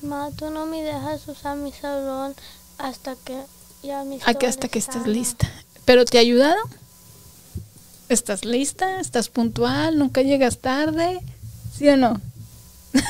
Ma, 0.01 0.29
tú 0.37 0.49
no 0.51 0.65
me 0.65 0.81
dejas 0.83 1.27
usar 1.27 1.57
mi 1.57 1.71
salón 1.71 2.35
hasta 2.77 3.15
que 3.15 3.41
ya 3.83 4.03
mi 4.03 4.19
Aquí 4.25 4.45
hasta 4.45 4.67
que 4.67 4.79
estés 4.79 5.07
lista. 5.07 5.49
¿Pero 5.85 6.05
te 6.05 6.17
ha 6.17 6.21
ayudado? 6.21 6.61
¿Estás 8.09 8.45
lista? 8.45 8.99
¿Estás 8.99 9.29
puntual? 9.29 9.97
¿Nunca 9.97 10.21
llegas 10.21 10.59
tarde? 10.59 11.21
¿Sí 11.77 11.87
o 11.89 11.97
no? 11.97 12.21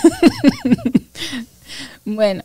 bueno, 2.05 2.43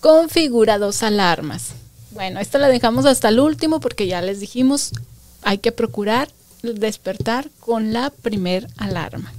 configura 0.00 0.78
dos 0.78 1.02
alarmas. 1.02 1.70
Bueno, 2.12 2.40
esta 2.40 2.58
la 2.58 2.68
dejamos 2.68 3.04
hasta 3.04 3.28
el 3.28 3.40
último 3.40 3.80
porque 3.80 4.06
ya 4.06 4.22
les 4.22 4.40
dijimos, 4.40 4.92
hay 5.42 5.58
que 5.58 5.72
procurar 5.72 6.28
despertar 6.62 7.50
con 7.60 7.92
la 7.92 8.10
primer 8.10 8.68
alarma. 8.76 9.32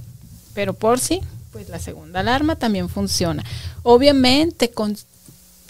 Pero 0.54 0.74
por 0.74 0.98
si 0.98 1.20
pues 1.52 1.68
la 1.68 1.78
segunda 1.78 2.20
alarma 2.20 2.56
también 2.56 2.88
funciona. 2.88 3.44
Obviamente 3.82 4.70
con 4.70 4.96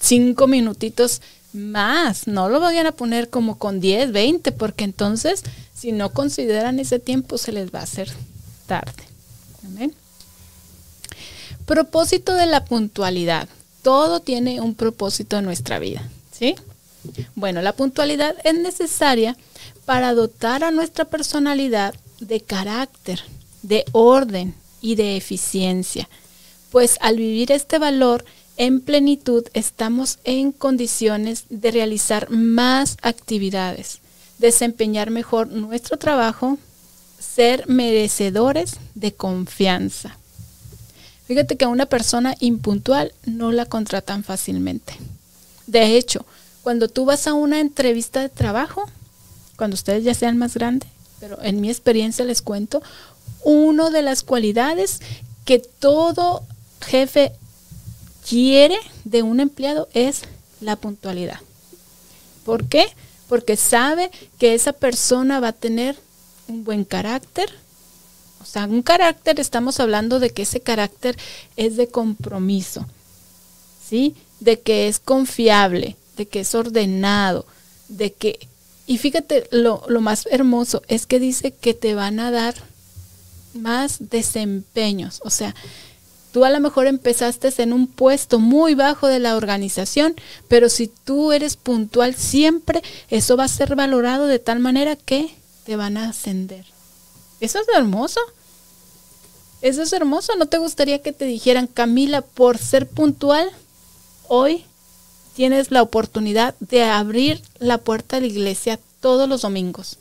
cinco 0.01 0.47
minutitos 0.47 1.21
más, 1.53 2.27
no 2.27 2.49
lo 2.49 2.61
vayan 2.61 2.87
a 2.87 2.93
poner 2.93 3.31
como 3.31 3.59
con 3.59 3.81
10, 3.81 4.13
20, 4.13 4.53
porque 4.53 4.85
entonces 4.85 5.43
si 5.75 5.93
no 5.93 6.11
consideran 6.11 6.79
ese 6.79 6.99
tiempo 6.99 7.39
se 7.39 7.53
les 7.53 7.73
va 7.73 7.81
a 7.81 7.85
hacer 7.85 8.11
tarde. 8.67 9.03
Propósito 11.67 12.35
de 12.35 12.47
la 12.47 12.65
puntualidad. 12.65 13.49
Todo 13.83 14.21
tiene 14.21 14.61
un 14.61 14.75
propósito 14.75 15.39
en 15.39 15.45
nuestra 15.45 15.79
vida, 15.79 16.09
¿sí? 16.33 16.55
Bueno, 17.35 17.63
la 17.63 17.73
puntualidad 17.73 18.35
es 18.45 18.55
necesaria 18.55 19.37
para 19.85 20.15
dotar 20.15 20.65
a 20.65 20.71
nuestra 20.71 21.05
personalidad 21.05 21.95
de 22.21 22.41
carácter, 22.41 23.23
de 23.63 23.85
orden 23.93 24.55
y 24.81 24.97
de 24.97 25.17
eficiencia, 25.17 26.09
pues 26.71 26.97
al 27.01 27.17
vivir 27.17 27.53
este 27.53 27.79
valor 27.79 28.25
en 28.59 28.81
plenitud 28.81 29.45
estamos 29.55 30.19
en 30.25 30.51
condiciones 30.51 31.45
de 31.49 31.71
realizar 31.71 32.29
más 32.29 32.97
actividades, 33.03 34.01
desempeñar 34.39 35.11
mejor 35.11 35.47
nuestro 35.49 35.97
trabajo, 35.97 36.59
ser 37.21 37.69
merecedores 37.69 38.73
de 38.97 39.15
confianza. 39.15 40.19
Fíjate 41.29 41.57
que 41.57 41.67
a 41.67 41.69
una 41.69 41.87
persona 41.87 42.35
impuntual 42.41 43.13
no 43.25 43.53
la 43.53 43.65
contratan 43.65 44.25
fácilmente. 44.25 44.95
De 45.69 45.97
hecho, 45.97 46.27
cuando 46.63 46.89
tú 46.89 47.05
vas 47.05 47.29
a 47.29 47.35
una 47.35 47.61
entrevista 47.61 48.21
de 48.21 48.29
trabajo, 48.29 48.91
cuando 49.57 49.75
ustedes 49.75 50.03
ya 50.03 50.15
sean 50.15 50.37
más 50.37 50.55
grandes, 50.55 50.89
pero 51.21 51.41
en 51.43 51.61
mi 51.61 51.71
experiencia 51.71 52.25
les 52.25 52.43
cuento, 52.43 52.83
una 53.45 53.91
de 53.91 54.03
las 54.03 54.25
cualidades 54.25 55.01
que 55.45 55.61
todo 55.61 56.43
jefe 56.81 57.33
quiere 58.29 58.79
de 59.05 59.23
un 59.23 59.41
empleado 59.41 59.89
es 59.95 60.23
la 60.61 60.77
puntualidad. 60.77 61.41
¿Por 62.45 62.69
qué? 62.69 62.87
Porque 63.29 63.57
sabe 63.57 64.11
que 64.39 64.55
esa 64.55 64.73
persona 64.73 65.41
va 65.41 65.49
a 65.49 65.53
tener 65.53 65.97
un 66.47 66.65
buen 66.65 66.85
carácter. 66.85 67.49
O 68.41 68.45
sea, 68.45 68.65
un 68.65 68.83
carácter, 68.83 69.41
estamos 69.41 69.81
hablando 69.81 70.21
de 70.21 70.31
que 70.31 70.43
ese 70.43 70.61
carácter 70.61 71.17
es 71.57 71.77
de 71.77 71.89
compromiso, 71.89 72.87
¿sí? 73.87 74.15
De 74.41 74.61
que 74.61 74.89
es 74.89 74.99
confiable, 74.99 75.97
de 76.17 76.27
que 76.27 76.41
es 76.41 76.55
ordenado, 76.55 77.47
de 77.89 78.13
que... 78.13 78.39
Y 78.87 78.99
fíjate, 78.99 79.49
lo, 79.51 79.83
lo 79.89 80.01
más 80.01 80.27
hermoso 80.31 80.83
es 80.89 81.07
que 81.07 81.21
dice 81.21 81.51
que 81.53 81.75
te 81.75 81.95
van 81.95 82.21
a 82.21 82.31
dar 82.31 82.55
más 83.53 83.97
desempeños. 84.09 85.21
O 85.25 85.31
sea, 85.31 85.55
tú 86.33 86.45
a 86.45 86.51
lo 86.51 86.61
mejor 86.61 86.87
empezaste 86.87 87.53
en 87.59 87.73
un 87.73 87.87
puesto 87.87 88.39
muy 88.39 88.75
bajo 88.75 89.07
de 89.07 89.19
la 89.19 89.37
organización, 89.37 90.15
pero 90.49 90.69
si 90.69 90.89
tú 90.89 91.33
eres 91.33 91.57
puntual 91.57 92.15
siempre, 92.15 92.83
eso 93.09 93.37
va 93.37 93.45
a 93.45 93.49
ser 93.49 93.77
valorado 93.77 94.27
de 94.27 94.39
tal 94.39 94.59
manera 94.59 94.97
que 94.97 95.35
te 95.65 95.77
van 95.77 95.97
a 95.97 96.11
ascender. 96.11 96.65
Eso 97.41 97.59
es 97.61 97.67
hermoso. 97.75 98.21
Eso 99.61 99.83
es 99.83 99.93
hermoso. 99.93 100.37
¿No 100.37 100.47
te 100.47 100.59
gustaría 100.59 101.03
que 101.03 101.13
te 101.13 101.25
dijeran, 101.25 101.67
Camila, 101.67 102.23
por 102.23 102.59
ser 102.59 102.89
puntual, 102.89 103.51
hoy 104.29 104.65
tienes 105.35 105.71
la 105.71 105.83
oportunidad 105.83 106.55
de 106.61 106.85
abrir 106.85 107.43
la 107.59 107.79
puerta 107.79 108.17
de 108.17 108.23
la 108.23 108.27
iglesia 108.29 108.79
todos 109.01 109.29
los 109.29 109.43
domingos? 109.43 109.99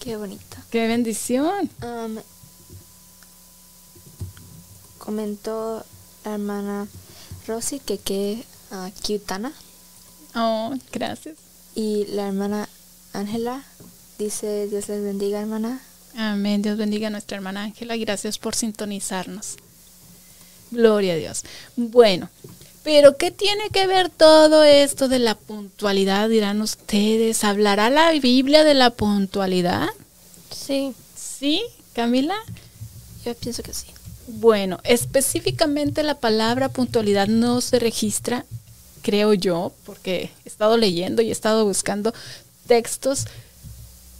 Qué 0.00 0.16
bonito. 0.16 0.56
Qué 0.70 0.86
bendición. 0.86 1.70
Comentó 5.06 5.84
la 6.24 6.34
hermana 6.34 6.88
Rosy 7.46 7.78
que 7.78 7.96
qué 7.96 8.44
uh, 8.72 8.90
cutana. 9.06 9.52
Oh, 10.34 10.74
gracias. 10.92 11.36
Y 11.76 12.06
la 12.06 12.26
hermana 12.26 12.68
Ángela 13.12 13.64
dice, 14.18 14.66
Dios 14.66 14.88
les 14.88 15.04
bendiga, 15.04 15.40
hermana. 15.40 15.80
Amén, 16.16 16.60
Dios 16.60 16.76
bendiga 16.76 17.06
a 17.06 17.10
nuestra 17.10 17.36
hermana 17.36 17.62
Ángela 17.62 17.94
y 17.94 18.00
gracias 18.00 18.36
por 18.38 18.56
sintonizarnos. 18.56 19.54
Gloria 20.72 21.12
a 21.12 21.16
Dios. 21.16 21.44
Bueno, 21.76 22.28
pero 22.82 23.16
¿qué 23.16 23.30
tiene 23.30 23.70
que 23.70 23.86
ver 23.86 24.08
todo 24.08 24.64
esto 24.64 25.06
de 25.06 25.20
la 25.20 25.36
puntualidad? 25.36 26.28
Dirán 26.28 26.60
ustedes, 26.62 27.44
¿hablará 27.44 27.90
la 27.90 28.10
Biblia 28.10 28.64
de 28.64 28.74
la 28.74 28.90
puntualidad? 28.90 29.88
Sí. 30.50 30.94
¿Sí, 31.14 31.62
Camila? 31.94 32.34
Yo 33.24 33.34
pienso 33.36 33.62
que 33.62 33.72
sí. 33.72 33.86
Bueno, 34.28 34.80
específicamente 34.84 36.02
la 36.02 36.18
palabra 36.18 36.68
puntualidad 36.68 37.28
no 37.28 37.60
se 37.60 37.78
registra, 37.78 38.44
creo 39.02 39.34
yo, 39.34 39.72
porque 39.84 40.30
he 40.44 40.48
estado 40.48 40.76
leyendo 40.76 41.22
y 41.22 41.28
he 41.28 41.32
estado 41.32 41.64
buscando 41.64 42.12
textos, 42.66 43.26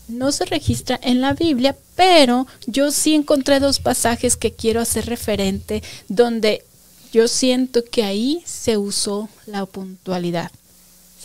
no 0.09 0.31
se 0.31 0.45
registra 0.45 0.99
en 1.03 1.21
la 1.21 1.33
Biblia, 1.33 1.77
pero 1.97 2.47
yo 2.67 2.93
sí 2.93 3.15
encontré 3.15 3.59
dos 3.59 3.81
pasajes 3.81 4.37
que 4.37 4.53
quiero 4.53 4.81
hacer 4.81 5.07
referente 5.07 5.83
donde 6.09 6.65
yo 7.13 7.27
siento 7.27 7.85
que 7.85 8.05
ahí 8.05 8.43
se 8.47 8.77
usó 8.77 9.29
la 9.47 9.67
puntualidad. 9.67 10.53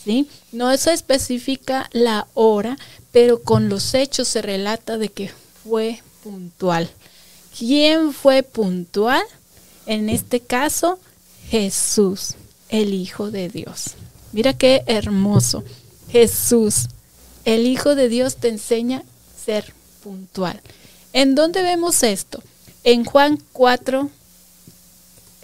¿sí? 0.03 0.27
No 0.51 0.75
se 0.77 0.93
especifica 0.93 1.89
la 1.91 2.27
hora, 2.33 2.77
pero 3.11 3.43
con 3.43 3.69
los 3.69 3.93
hechos 3.93 4.27
se 4.27 4.41
relata 4.41 4.97
de 4.97 5.09
que 5.09 5.31
fue 5.63 6.01
puntual. 6.23 6.89
¿Quién 7.57 8.13
fue 8.13 8.43
puntual? 8.43 9.23
En 9.85 10.09
este 10.09 10.39
caso, 10.39 10.99
Jesús, 11.49 12.35
el 12.69 12.93
Hijo 12.93 13.31
de 13.31 13.49
Dios. 13.49 13.91
Mira 14.31 14.53
qué 14.53 14.83
hermoso. 14.85 15.63
Jesús, 16.11 16.87
el 17.45 17.67
Hijo 17.67 17.95
de 17.95 18.07
Dios, 18.09 18.37
te 18.37 18.47
enseña 18.47 19.03
ser 19.45 19.73
puntual. 20.03 20.61
¿En 21.13 21.35
dónde 21.35 21.61
vemos 21.61 22.03
esto? 22.03 22.41
En 22.83 23.03
Juan 23.03 23.43
4, 23.51 24.09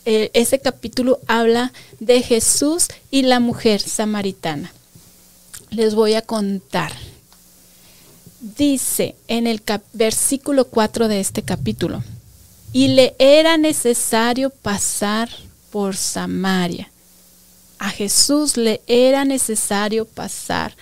eh, 0.06 0.32
ese 0.34 0.60
capítulo 0.60 1.20
habla 1.28 1.74
de 2.00 2.22
Jesús 2.22 2.88
y 3.12 3.24
la 3.24 3.42
mujer 3.42 3.82
samaritana. 3.82 4.72
Les 5.70 5.94
voy 5.94 6.14
a 6.14 6.22
contar 6.22 6.94
dice 8.56 9.16
en 9.28 9.48
el 9.48 9.62
versículo 9.94 10.66
4 10.66 11.08
de 11.08 11.20
este 11.20 11.42
capítulo, 11.42 12.04
y 12.74 12.90
le 12.90 13.16
era 13.20 13.58
necesario 13.58 14.50
pasar 14.50 15.30
por 15.72 15.96
Samaria. 15.96 16.92
A 17.80 17.90
Jesús 17.90 18.58
le 18.58 18.82
era 18.88 19.26
necesario 19.26 20.06
pasar 20.06 20.76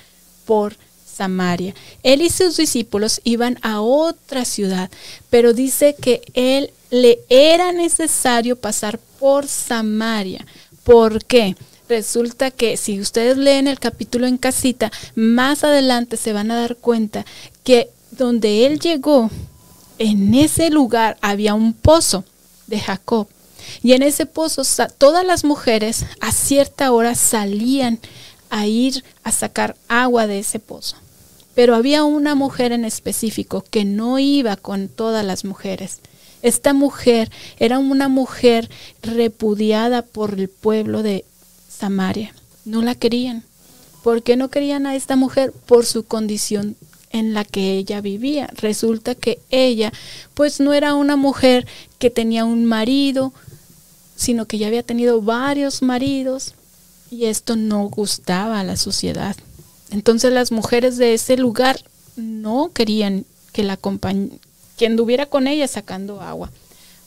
por 0.45 0.75
Samaria. 1.05 1.73
Él 2.03 2.21
y 2.21 2.29
sus 2.29 2.57
discípulos 2.57 3.21
iban 3.23 3.57
a 3.61 3.81
otra 3.81 4.45
ciudad, 4.45 4.89
pero 5.29 5.53
dice 5.53 5.95
que 5.99 6.21
él 6.33 6.71
le 6.89 7.19
era 7.29 7.71
necesario 7.71 8.55
pasar 8.55 8.99
por 9.19 9.47
Samaria. 9.47 10.45
¿Por 10.83 11.23
qué? 11.25 11.55
Resulta 11.87 12.51
que 12.51 12.77
si 12.77 12.99
ustedes 12.99 13.37
leen 13.37 13.67
el 13.67 13.79
capítulo 13.79 14.27
en 14.27 14.37
casita, 14.37 14.91
más 15.15 15.63
adelante 15.63 16.17
se 16.17 16.33
van 16.33 16.51
a 16.51 16.59
dar 16.59 16.77
cuenta 16.77 17.25
que 17.63 17.89
donde 18.11 18.65
él 18.65 18.79
llegó, 18.79 19.29
en 19.97 20.33
ese 20.33 20.69
lugar 20.69 21.17
había 21.21 21.53
un 21.53 21.73
pozo 21.73 22.23
de 22.67 22.79
Jacob. 22.79 23.27
Y 23.81 23.93
en 23.93 24.03
ese 24.03 24.25
pozo 24.25 24.63
todas 24.97 25.25
las 25.25 25.43
mujeres 25.43 26.05
a 26.21 26.31
cierta 26.31 26.91
hora 26.91 27.15
salían 27.15 27.99
a 28.49 28.67
ir 28.67 29.03
a 29.23 29.31
sacar 29.31 29.75
agua 29.87 30.27
de 30.27 30.39
ese 30.39 30.59
pozo. 30.59 30.97
Pero 31.55 31.75
había 31.75 32.03
una 32.03 32.35
mujer 32.35 32.71
en 32.73 32.85
específico 32.85 33.63
que 33.69 33.85
no 33.85 34.19
iba 34.19 34.55
con 34.55 34.87
todas 34.89 35.25
las 35.25 35.45
mujeres. 35.45 35.99
Esta 36.41 36.73
mujer 36.73 37.31
era 37.57 37.79
una 37.79 38.07
mujer 38.07 38.69
repudiada 39.01 40.03
por 40.03 40.35
el 40.39 40.49
pueblo 40.49 41.01
de 41.01 41.25
Samaria. 41.77 42.33
No 42.63 42.81
la 42.81 42.95
querían. 42.95 43.43
¿Por 44.03 44.23
qué 44.23 44.35
no 44.35 44.49
querían 44.49 44.85
a 44.85 44.95
esta 44.95 45.15
mujer? 45.15 45.51
Por 45.51 45.85
su 45.85 46.03
condición 46.05 46.75
en 47.11 47.33
la 47.33 47.45
que 47.45 47.77
ella 47.77 48.01
vivía. 48.01 48.49
Resulta 48.57 49.15
que 49.15 49.39
ella, 49.49 49.91
pues 50.33 50.59
no 50.59 50.73
era 50.73 50.93
una 50.93 51.15
mujer 51.15 51.65
que 51.97 52.09
tenía 52.09 52.45
un 52.45 52.65
marido, 52.65 53.33
sino 54.15 54.45
que 54.45 54.57
ya 54.57 54.67
había 54.67 54.83
tenido 54.83 55.21
varios 55.21 55.81
maridos 55.81 56.53
y 57.11 57.25
esto 57.25 57.55
no 57.55 57.83
gustaba 57.89 58.59
a 58.59 58.63
la 58.63 58.77
sociedad. 58.77 59.35
Entonces 59.91 60.33
las 60.33 60.51
mujeres 60.51 60.97
de 60.97 61.13
ese 61.13 61.37
lugar 61.37 61.79
no 62.15 62.71
querían 62.73 63.25
que 63.53 63.63
la 63.63 63.77
que 64.77 64.85
anduviera 64.85 65.25
con 65.27 65.47
ella 65.47 65.67
sacando 65.67 66.21
agua, 66.21 66.51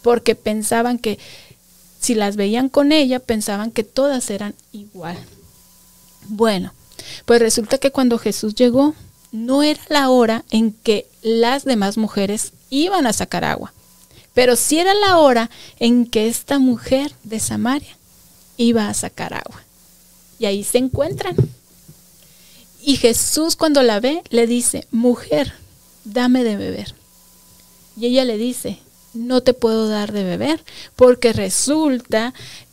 porque 0.03 0.35
pensaban 0.35 0.99
que 0.99 1.19
si 2.01 2.15
las 2.15 2.37
veían 2.37 2.69
con 2.69 2.93
ella, 2.93 3.19
pensaban 3.19 3.71
que 3.71 3.85
todas 3.85 4.31
eran 4.31 4.55
igual. 4.73 5.19
Bueno, 6.29 6.73
pues 7.25 7.41
resulta 7.41 7.79
que 7.79 7.91
cuando 7.91 8.19
Jesús 8.19 8.55
llegó, 8.55 8.95
no 9.33 9.63
era 9.63 9.81
la 9.89 10.11
hora 10.11 10.45
en 10.51 10.73
que 10.73 11.07
las 11.23 11.65
demás 11.65 11.97
mujeres 11.97 12.53
iban 12.71 13.07
a 13.07 13.13
sacar 13.13 13.45
agua. 13.45 13.73
Pero 14.35 14.57
sí 14.57 14.79
era 14.79 14.95
la 14.95 15.19
hora 15.19 15.51
en 15.79 16.07
que 16.07 16.29
esta 16.29 16.59
mujer 16.59 17.13
de 17.25 17.41
Samaria 17.41 17.97
iba 18.57 18.89
a 18.89 18.95
sacar 18.95 19.35
agua. 19.35 19.63
Y 20.39 20.47
ahí 20.47 20.63
se 20.65 20.79
encuentran. 20.79 21.35
Y 22.81 22.97
Jesús 22.97 23.57
cuando 23.57 23.83
la 23.83 24.01
ve 24.01 24.23
le 24.31 24.47
dice, 24.47 24.87
mujer, 24.91 25.53
dame 26.05 26.45
de 26.45 26.57
beber. 26.57 26.95
Y 27.97 28.07
ella 28.07 28.25
le 28.25 28.39
dice, 28.39 28.79
no 29.19 29.43
te 29.43 29.53
puedo 29.53 29.89
dar 29.89 30.13
de 30.13 30.25
beber, 30.25 30.65
porque 30.97 31.33
resulta 31.33 32.33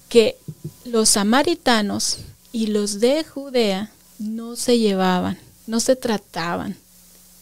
que 0.10 0.38
los 0.86 1.10
samaritanos 1.10 2.20
y 2.52 2.68
los 2.68 3.00
de 3.00 3.24
Judea 3.24 3.92
no 4.20 4.56
se 4.56 4.78
llevaban, 4.80 5.38
no 5.68 5.80
se 5.80 5.96
trataban. 5.96 6.78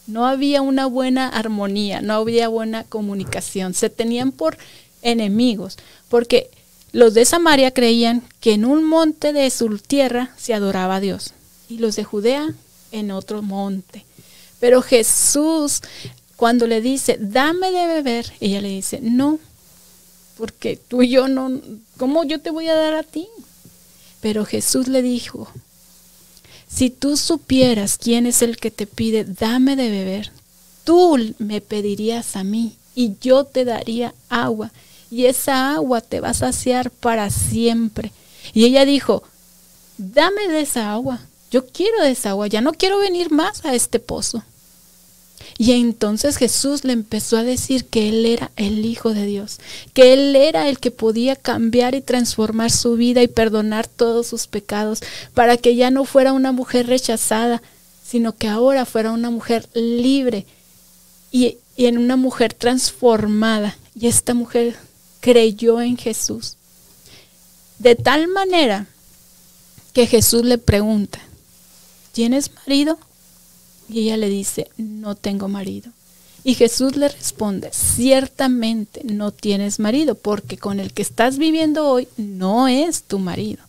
No 0.07 0.25
había 0.25 0.61
una 0.61 0.85
buena 0.85 1.29
armonía, 1.29 2.01
no 2.01 2.13
había 2.15 2.47
buena 2.47 2.83
comunicación. 2.83 3.73
Se 3.73 3.89
tenían 3.89 4.31
por 4.31 4.57
enemigos, 5.01 5.77
porque 6.09 6.49
los 6.91 7.13
de 7.13 7.25
Samaria 7.25 7.71
creían 7.71 8.23
que 8.39 8.53
en 8.53 8.65
un 8.65 8.83
monte 8.83 9.33
de 9.33 9.49
su 9.49 9.77
tierra 9.79 10.31
se 10.37 10.53
adoraba 10.53 10.97
a 10.97 10.99
Dios 10.99 11.33
y 11.69 11.77
los 11.77 11.95
de 11.95 12.03
Judea 12.03 12.53
en 12.91 13.11
otro 13.11 13.41
monte. 13.41 14.05
Pero 14.59 14.81
Jesús, 14.81 15.81
cuando 16.43 16.67
le 16.67 16.81
dice, 16.81 17.17
dame 17.21 17.71
de 17.71 17.87
beber, 17.87 18.33
ella 18.41 18.59
le 18.59 18.67
dice, 18.67 18.99
no, 19.01 19.39
porque 20.35 20.75
tú 20.75 21.01
y 21.01 21.07
yo 21.07 21.29
no, 21.29 21.61
¿cómo 21.95 22.25
yo 22.25 22.41
te 22.41 22.49
voy 22.49 22.67
a 22.67 22.75
dar 22.75 22.95
a 22.95 23.03
ti? 23.03 23.29
Pero 24.19 24.43
Jesús 24.43 24.89
le 24.89 25.01
dijo, 25.01 25.47
si 26.67 26.89
tú 26.89 27.15
supieras 27.15 27.97
quién 27.97 28.25
es 28.25 28.41
el 28.41 28.57
que 28.57 28.71
te 28.71 28.87
pide, 28.87 29.23
dame 29.23 29.77
de 29.77 29.89
beber, 29.89 30.33
tú 30.83 31.17
me 31.37 31.61
pedirías 31.61 32.35
a 32.35 32.43
mí 32.43 32.75
y 32.93 33.13
yo 33.21 33.45
te 33.45 33.63
daría 33.63 34.13
agua 34.27 34.73
y 35.09 35.27
esa 35.27 35.75
agua 35.75 36.01
te 36.01 36.19
va 36.19 36.31
a 36.31 36.33
saciar 36.33 36.91
para 36.91 37.29
siempre. 37.29 38.11
Y 38.53 38.65
ella 38.65 38.83
dijo, 38.83 39.23
dame 39.97 40.49
de 40.49 40.59
esa 40.59 40.91
agua, 40.91 41.21
yo 41.51 41.67
quiero 41.67 42.01
de 42.01 42.11
esa 42.11 42.31
agua, 42.31 42.47
ya 42.47 42.59
no 42.59 42.73
quiero 42.73 42.99
venir 42.99 43.31
más 43.31 43.63
a 43.63 43.73
este 43.73 43.99
pozo. 44.01 44.43
Y 45.57 45.73
entonces 45.73 46.37
Jesús 46.37 46.83
le 46.83 46.93
empezó 46.93 47.37
a 47.37 47.43
decir 47.43 47.85
que 47.85 48.09
Él 48.09 48.25
era 48.25 48.51
el 48.55 48.85
Hijo 48.85 49.13
de 49.13 49.25
Dios, 49.25 49.59
que 49.93 50.13
Él 50.13 50.35
era 50.35 50.67
el 50.69 50.79
que 50.79 50.91
podía 50.91 51.35
cambiar 51.35 51.95
y 51.95 52.01
transformar 52.01 52.71
su 52.71 52.95
vida 52.95 53.21
y 53.21 53.27
perdonar 53.27 53.87
todos 53.87 54.27
sus 54.27 54.47
pecados, 54.47 55.01
para 55.33 55.57
que 55.57 55.75
ya 55.75 55.91
no 55.91 56.05
fuera 56.05 56.33
una 56.33 56.51
mujer 56.51 56.87
rechazada, 56.87 57.61
sino 58.05 58.35
que 58.35 58.47
ahora 58.47 58.85
fuera 58.85 59.11
una 59.11 59.29
mujer 59.29 59.67
libre 59.73 60.45
y, 61.31 61.57
en 61.77 61.97
una 61.97 62.15
mujer 62.15 62.53
transformada. 62.53 63.77
Y 63.99 64.07
esta 64.07 64.33
mujer 64.33 64.75
creyó 65.19 65.81
en 65.81 65.97
Jesús. 65.97 66.57
De 67.79 67.95
tal 67.95 68.27
manera 68.27 68.87
que 69.93 70.07
Jesús 70.07 70.43
le 70.43 70.57
pregunta, 70.57 71.19
¿tienes 72.11 72.51
marido? 72.53 72.97
Y 73.93 73.99
ella 73.99 74.17
le 74.17 74.27
dice, 74.27 74.69
no 74.77 75.13
tengo 75.13 75.47
marido. 75.47 75.91
Y 76.43 76.55
Jesús 76.55 76.97
le 76.97 77.09
responde, 77.09 77.69
ciertamente 77.71 79.01
no 79.03 79.31
tienes 79.31 79.79
marido, 79.79 80.15
porque 80.15 80.57
con 80.57 80.79
el 80.79 80.93
que 80.93 81.03
estás 81.03 81.37
viviendo 81.37 81.87
hoy 81.87 82.07
no 82.17 82.67
es 82.67 83.03
tu 83.03 83.19
marido. 83.19 83.63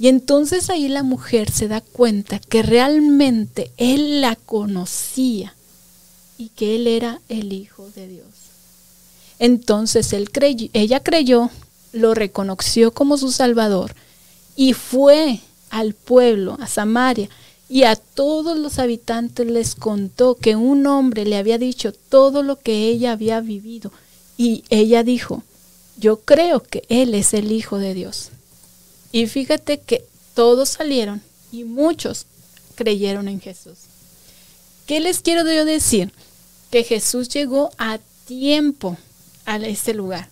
Y 0.00 0.08
entonces 0.08 0.68
ahí 0.68 0.88
la 0.88 1.04
mujer 1.04 1.48
se 1.52 1.68
da 1.68 1.80
cuenta 1.80 2.40
que 2.40 2.64
realmente 2.64 3.70
él 3.76 4.20
la 4.20 4.34
conocía 4.34 5.54
y 6.36 6.48
que 6.48 6.74
él 6.74 6.88
era 6.88 7.20
el 7.28 7.52
Hijo 7.52 7.88
de 7.94 8.08
Dios. 8.08 8.26
Entonces 9.38 10.12
él 10.12 10.28
ella 10.72 11.00
creyó, 11.04 11.50
lo 11.92 12.14
reconoció 12.14 12.92
como 12.92 13.16
su 13.16 13.30
Salvador 13.30 13.94
y 14.56 14.72
fue 14.72 15.38
al 15.70 15.94
pueblo, 15.94 16.56
a 16.60 16.66
Samaria, 16.66 17.28
y 17.68 17.82
a 17.82 17.96
todos 17.96 18.58
los 18.58 18.78
habitantes 18.78 19.46
les 19.46 19.74
contó 19.74 20.34
que 20.34 20.56
un 20.56 20.86
hombre 20.86 21.26
le 21.26 21.36
había 21.36 21.58
dicho 21.58 21.92
todo 21.92 22.42
lo 22.42 22.58
que 22.58 22.88
ella 22.88 23.12
había 23.12 23.40
vivido. 23.40 23.92
Y 24.38 24.64
ella 24.70 25.02
dijo, 25.02 25.42
yo 25.98 26.20
creo 26.20 26.62
que 26.62 26.84
Él 26.88 27.14
es 27.14 27.34
el 27.34 27.52
Hijo 27.52 27.78
de 27.78 27.92
Dios. 27.92 28.30
Y 29.12 29.26
fíjate 29.26 29.78
que 29.80 30.04
todos 30.34 30.70
salieron 30.70 31.20
y 31.52 31.64
muchos 31.64 32.26
creyeron 32.74 33.28
en 33.28 33.40
Jesús. 33.40 33.78
¿Qué 34.86 35.00
les 35.00 35.20
quiero 35.20 35.42
yo 35.50 35.64
decir? 35.64 36.12
Que 36.70 36.84
Jesús 36.84 37.28
llegó 37.28 37.70
a 37.76 37.98
tiempo 38.26 38.96
a 39.44 39.56
ese 39.56 39.92
lugar. 39.92 40.30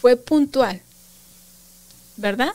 Fue 0.00 0.16
puntual, 0.16 0.80
¿verdad? 2.16 2.52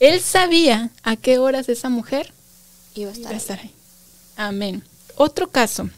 Él 0.00 0.20
sabía 0.20 0.90
a 1.02 1.16
qué 1.16 1.38
horas 1.38 1.68
esa 1.68 1.88
mujer 1.88 2.32
iba 2.94 3.10
a 3.10 3.36
estar, 3.36 3.60
ahí. 3.60 3.70
Amén. 4.36 4.82
Otro 5.16 5.50
caso 5.50 5.88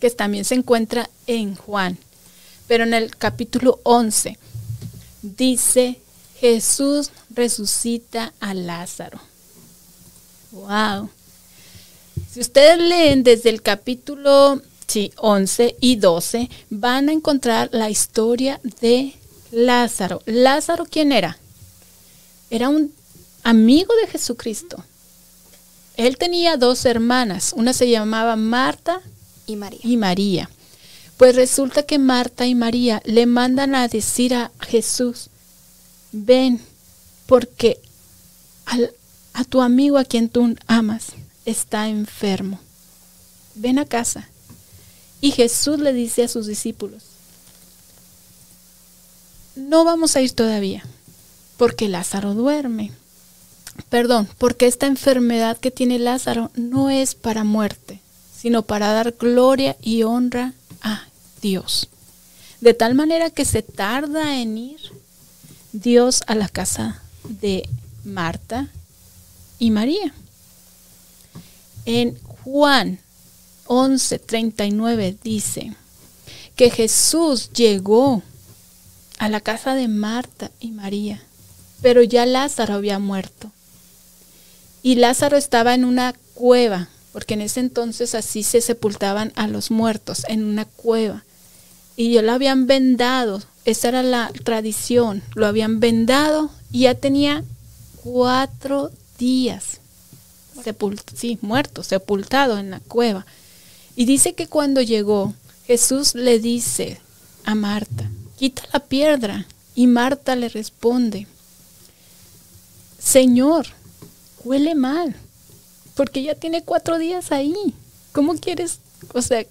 que 0.00 0.10
también 0.10 0.44
se 0.44 0.54
encuentra 0.54 1.08
en 1.26 1.54
Juan, 1.56 1.98
pero 2.66 2.84
en 2.84 2.94
el 2.94 3.16
capítulo 3.16 3.80
11 3.82 4.38
dice 5.22 6.00
Jesús 6.38 7.10
resucita 7.30 8.32
a 8.40 8.54
Lázaro. 8.54 9.20
Wow. 10.52 11.10
Si 12.32 12.40
ustedes 12.40 12.78
leen 12.78 13.22
desde 13.22 13.50
el 13.50 13.62
capítulo 13.62 14.62
sí, 14.90 15.12
11 15.18 15.76
y 15.80 15.96
12, 15.96 16.50
van 16.68 17.08
a 17.08 17.12
encontrar 17.12 17.68
la 17.72 17.90
historia 17.90 18.60
de 18.80 19.14
Lázaro. 19.52 20.20
Lázaro, 20.26 20.84
¿quién 20.84 21.12
era? 21.12 21.38
Era 22.50 22.68
un 22.68 22.92
amigo 23.44 23.94
de 24.02 24.08
Jesucristo. 24.08 24.84
Él 26.06 26.16
tenía 26.16 26.56
dos 26.56 26.86
hermanas, 26.86 27.52
una 27.54 27.74
se 27.74 27.90
llamaba 27.90 28.34
Marta 28.34 29.02
y 29.46 29.56
María. 29.56 29.80
Y 29.82 29.98
María. 29.98 30.50
Pues 31.18 31.36
resulta 31.36 31.82
que 31.82 31.98
Marta 31.98 32.46
y 32.46 32.54
María 32.54 33.02
le 33.04 33.26
mandan 33.26 33.74
a 33.74 33.86
decir 33.86 34.32
a 34.32 34.50
Jesús, 34.60 35.28
ven, 36.10 36.58
porque 37.26 37.78
a 39.34 39.44
tu 39.44 39.60
amigo 39.60 39.98
a 39.98 40.06
quien 40.06 40.30
tú 40.30 40.56
amas 40.66 41.08
está 41.44 41.90
enfermo. 41.90 42.58
Ven 43.54 43.78
a 43.78 43.84
casa. 43.84 44.26
Y 45.20 45.32
Jesús 45.32 45.80
le 45.80 45.92
dice 45.92 46.24
a 46.24 46.28
sus 46.28 46.46
discípulos, 46.46 47.02
no 49.54 49.84
vamos 49.84 50.16
a 50.16 50.22
ir 50.22 50.32
todavía, 50.32 50.82
porque 51.58 51.90
Lázaro 51.90 52.32
duerme. 52.32 52.90
Perdón, 53.88 54.28
porque 54.38 54.66
esta 54.66 54.86
enfermedad 54.86 55.56
que 55.58 55.70
tiene 55.70 55.98
Lázaro 55.98 56.50
no 56.54 56.90
es 56.90 57.14
para 57.14 57.44
muerte, 57.44 58.00
sino 58.36 58.62
para 58.62 58.92
dar 58.92 59.12
gloria 59.12 59.76
y 59.82 60.02
honra 60.02 60.54
a 60.82 61.04
Dios. 61.40 61.88
De 62.60 62.74
tal 62.74 62.94
manera 62.94 63.30
que 63.30 63.44
se 63.44 63.62
tarda 63.62 64.40
en 64.40 64.58
ir 64.58 64.80
Dios 65.72 66.22
a 66.26 66.34
la 66.34 66.48
casa 66.48 67.02
de 67.24 67.68
Marta 68.04 68.68
y 69.58 69.70
María. 69.70 70.12
En 71.84 72.18
Juan 72.22 72.98
11:39 73.66 75.16
dice 75.22 75.74
que 76.56 76.70
Jesús 76.70 77.50
llegó 77.52 78.22
a 79.18 79.28
la 79.28 79.40
casa 79.40 79.74
de 79.74 79.88
Marta 79.88 80.50
y 80.60 80.72
María, 80.72 81.22
pero 81.80 82.02
ya 82.02 82.26
Lázaro 82.26 82.74
había 82.74 82.98
muerto. 82.98 83.52
Y 84.82 84.96
Lázaro 84.96 85.36
estaba 85.36 85.74
en 85.74 85.84
una 85.84 86.14
cueva, 86.34 86.88
porque 87.12 87.34
en 87.34 87.42
ese 87.42 87.60
entonces 87.60 88.14
así 88.14 88.42
se 88.42 88.60
sepultaban 88.60 89.32
a 89.36 89.46
los 89.46 89.70
muertos, 89.70 90.24
en 90.28 90.44
una 90.44 90.64
cueva. 90.64 91.24
Y 91.96 92.12
ya 92.12 92.22
lo 92.22 92.32
habían 92.32 92.66
vendado, 92.66 93.42
esa 93.64 93.88
era 93.88 94.02
la 94.02 94.30
tradición, 94.44 95.22
lo 95.34 95.46
habían 95.46 95.80
vendado 95.80 96.50
y 96.72 96.80
ya 96.80 96.94
tenía 96.94 97.44
cuatro 98.02 98.90
días 99.18 99.80
sí, 101.14 101.38
muerto, 101.40 101.82
sepultado 101.82 102.58
en 102.58 102.70
la 102.70 102.80
cueva. 102.80 103.26
Y 103.96 104.04
dice 104.04 104.34
que 104.34 104.46
cuando 104.46 104.80
llegó, 104.80 105.34
Jesús 105.66 106.14
le 106.14 106.38
dice 106.38 107.00
a 107.44 107.54
Marta, 107.54 108.10
quita 108.38 108.62
la 108.72 108.80
piedra. 108.80 109.46
Y 109.74 109.86
Marta 109.86 110.36
le 110.36 110.48
responde, 110.48 111.26
Señor, 112.98 113.66
huele 114.44 114.74
mal, 114.74 115.14
porque 115.94 116.22
ya 116.22 116.34
tiene 116.34 116.62
cuatro 116.62 116.98
días 116.98 117.32
ahí. 117.32 117.54
¿Cómo 118.12 118.36
quieres? 118.36 118.78
O 119.14 119.22
sea, 119.22 119.44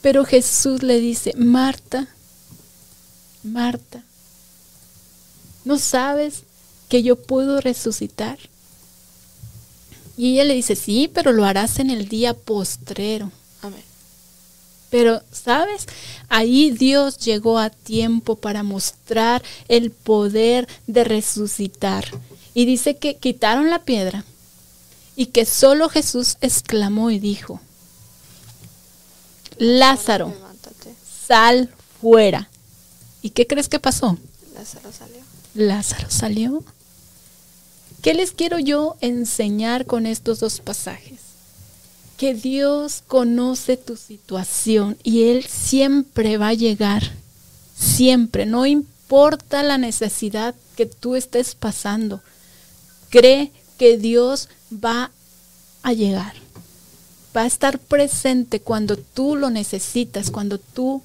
pero 0.00 0.24
Jesús 0.24 0.82
le 0.82 0.98
dice, 0.98 1.32
Marta, 1.36 2.08
Marta, 3.42 4.02
¿no 5.64 5.78
sabes 5.78 6.42
que 6.88 7.02
yo 7.02 7.16
puedo 7.16 7.60
resucitar? 7.60 8.38
Y 10.16 10.34
ella 10.34 10.44
le 10.44 10.54
dice, 10.54 10.76
sí, 10.76 11.10
pero 11.12 11.32
lo 11.32 11.44
harás 11.44 11.78
en 11.78 11.90
el 11.90 12.08
día 12.08 12.34
postrero. 12.34 13.30
Amén. 13.62 13.82
Pero, 14.90 15.22
¿sabes? 15.32 15.86
Ahí 16.28 16.70
Dios 16.70 17.16
llegó 17.18 17.58
a 17.58 17.70
tiempo 17.70 18.36
para 18.36 18.62
mostrar 18.62 19.42
el 19.68 19.90
poder 19.90 20.68
de 20.86 21.04
resucitar. 21.04 22.04
Y 22.54 22.66
dice 22.66 22.96
que 22.96 23.16
quitaron 23.16 23.70
la 23.70 23.80
piedra 23.80 24.24
y 25.16 25.26
que 25.26 25.44
solo 25.44 25.88
Jesús 25.88 26.36
exclamó 26.40 27.10
y 27.10 27.18
dijo, 27.18 27.60
Lázaro, 29.58 30.34
sal 31.26 31.70
fuera. 32.00 32.48
¿Y 33.22 33.30
qué 33.30 33.46
crees 33.46 33.68
que 33.68 33.78
pasó? 33.78 34.18
Lázaro 34.54 34.92
salió. 34.92 35.22
Lázaro 35.54 36.10
salió. 36.10 36.64
¿Qué 38.02 38.14
les 38.14 38.32
quiero 38.32 38.58
yo 38.58 38.96
enseñar 39.00 39.86
con 39.86 40.06
estos 40.06 40.40
dos 40.40 40.60
pasajes? 40.60 41.20
Que 42.16 42.34
Dios 42.34 43.02
conoce 43.06 43.76
tu 43.76 43.96
situación 43.96 44.98
y 45.04 45.24
Él 45.24 45.44
siempre 45.44 46.36
va 46.36 46.48
a 46.48 46.54
llegar. 46.54 47.12
Siempre. 47.78 48.46
No 48.46 48.66
importa 48.66 49.62
la 49.62 49.78
necesidad 49.78 50.54
que 50.76 50.86
tú 50.86 51.14
estés 51.14 51.54
pasando. 51.54 52.20
Cree 53.12 53.52
que 53.78 53.98
Dios 53.98 54.48
va 54.72 55.10
a 55.82 55.92
llegar. 55.92 56.32
Va 57.36 57.42
a 57.42 57.46
estar 57.46 57.78
presente 57.78 58.60
cuando 58.60 58.96
tú 58.96 59.36
lo 59.36 59.50
necesitas, 59.50 60.30
cuando 60.30 60.56
tú 60.56 61.02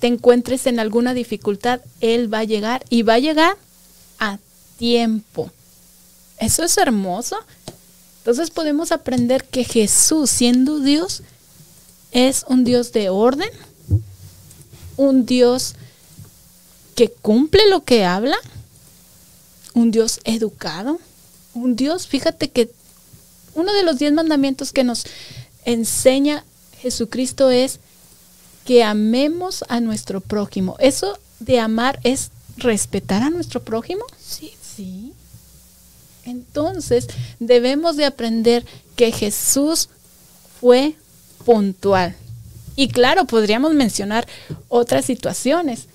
te 0.00 0.06
encuentres 0.08 0.66
en 0.66 0.80
alguna 0.80 1.14
dificultad, 1.14 1.80
Él 2.00 2.32
va 2.32 2.40
a 2.40 2.44
llegar 2.44 2.84
y 2.90 3.02
va 3.02 3.14
a 3.14 3.20
llegar 3.20 3.56
a 4.18 4.38
tiempo. 4.76 5.52
Eso 6.38 6.64
es 6.64 6.76
hermoso. 6.76 7.36
Entonces 8.18 8.50
podemos 8.50 8.90
aprender 8.90 9.44
que 9.44 9.62
Jesús, 9.62 10.30
siendo 10.30 10.80
Dios, 10.80 11.22
es 12.10 12.44
un 12.48 12.64
Dios 12.64 12.90
de 12.90 13.08
orden, 13.08 13.50
un 14.96 15.26
Dios 15.26 15.74
que 16.96 17.08
cumple 17.08 17.68
lo 17.70 17.84
que 17.84 18.04
habla, 18.04 18.36
un 19.74 19.90
Dios 19.90 20.20
educado, 20.24 20.98
un 21.54 21.76
Dios, 21.76 22.06
fíjate 22.06 22.50
que 22.50 22.70
uno 23.54 23.72
de 23.72 23.82
los 23.82 23.98
diez 23.98 24.12
mandamientos 24.12 24.72
que 24.72 24.84
nos 24.84 25.04
enseña 25.64 26.44
Jesucristo 26.80 27.50
es 27.50 27.78
que 28.64 28.82
amemos 28.82 29.64
a 29.68 29.80
nuestro 29.80 30.20
prójimo. 30.20 30.76
Eso 30.78 31.18
de 31.40 31.60
amar 31.60 32.00
es 32.04 32.30
respetar 32.56 33.22
a 33.22 33.30
nuestro 33.30 33.62
prójimo. 33.62 34.04
Sí. 34.20 34.52
Sí. 34.76 35.12
Entonces 36.24 37.08
debemos 37.40 37.96
de 37.96 38.04
aprender 38.04 38.64
que 38.96 39.12
Jesús 39.12 39.88
fue 40.60 40.94
puntual. 41.44 42.16
Y 42.74 42.88
claro, 42.88 43.26
podríamos 43.26 43.74
mencionar 43.74 44.26
otras 44.68 45.04
situaciones 45.04 45.86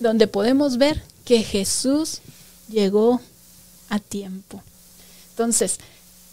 donde 0.00 0.26
podemos 0.26 0.76
ver 0.76 1.02
que 1.24 1.42
Jesús 1.42 2.20
llegó 2.70 3.20
a 3.88 3.98
tiempo. 3.98 4.62
Entonces, 5.30 5.78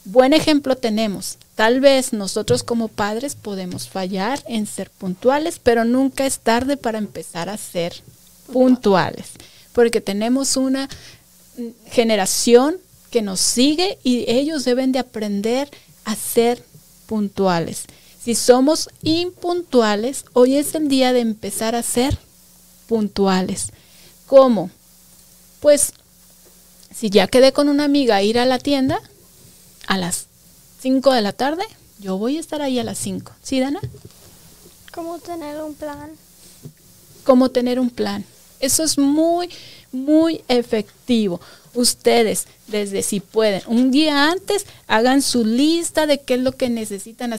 buen 0.05 0.33
ejemplo 0.33 0.75
tenemos. 0.75 1.37
Tal 1.55 1.79
vez 1.79 2.13
nosotros 2.13 2.63
como 2.63 2.87
padres 2.87 3.35
podemos 3.35 3.89
fallar 3.89 4.43
en 4.47 4.67
ser 4.67 4.89
puntuales, 4.91 5.59
pero 5.61 5.85
nunca 5.85 6.25
es 6.25 6.39
tarde 6.39 6.77
para 6.77 6.97
empezar 6.97 7.49
a 7.49 7.57
ser 7.57 7.93
puntuales, 8.51 9.27
porque 9.73 10.01
tenemos 10.01 10.55
una 10.55 10.87
generación 11.89 12.77
que 13.09 13.21
nos 13.21 13.39
sigue 13.39 13.97
y 14.03 14.29
ellos 14.29 14.65
deben 14.65 14.91
de 14.91 14.99
aprender 14.99 15.69
a 16.05 16.15
ser 16.15 16.63
puntuales. 17.07 17.85
Si 18.23 18.35
somos 18.35 18.89
impuntuales, 19.03 20.25
hoy 20.33 20.57
es 20.57 20.75
el 20.75 20.89
día 20.89 21.13
de 21.13 21.21
empezar 21.21 21.75
a 21.75 21.83
ser 21.83 22.17
puntuales. 22.87 23.67
¿Cómo? 24.25 24.69
Pues 25.61 25.93
si 26.97 27.09
ya 27.09 27.27
quedé 27.27 27.53
con 27.53 27.69
una 27.69 27.83
amiga 27.83 28.15
a 28.15 28.23
ir 28.23 28.39
a 28.39 28.45
la 28.45 28.57
tienda 28.57 28.99
a 29.87 29.97
las 29.97 30.25
5 30.81 31.13
de 31.13 31.21
la 31.21 31.31
tarde, 31.31 31.63
yo 31.99 32.17
voy 32.17 32.37
a 32.37 32.39
estar 32.39 32.61
ahí 32.61 32.79
a 32.79 32.83
las 32.83 32.97
5. 32.97 33.31
¿Sí, 33.43 33.59
Dana? 33.59 33.79
¿Cómo 34.93 35.19
tener 35.19 35.61
un 35.61 35.75
plan? 35.75 36.11
Cómo 37.23 37.49
tener 37.49 37.79
un 37.79 37.91
plan. 37.91 38.25
Eso 38.59 38.83
es 38.83 38.97
muy, 38.97 39.49
muy 39.91 40.41
efectivo. 40.47 41.39
Ustedes, 41.75 42.47
desde 42.65 43.03
si 43.03 43.19
pueden, 43.19 43.61
un 43.67 43.91
día 43.91 44.31
antes, 44.31 44.65
hagan 44.87 45.21
su 45.21 45.45
lista 45.45 46.07
de 46.07 46.19
qué 46.21 46.33
es 46.33 46.39
lo 46.39 46.53
que 46.53 46.69
necesitan 46.69 47.31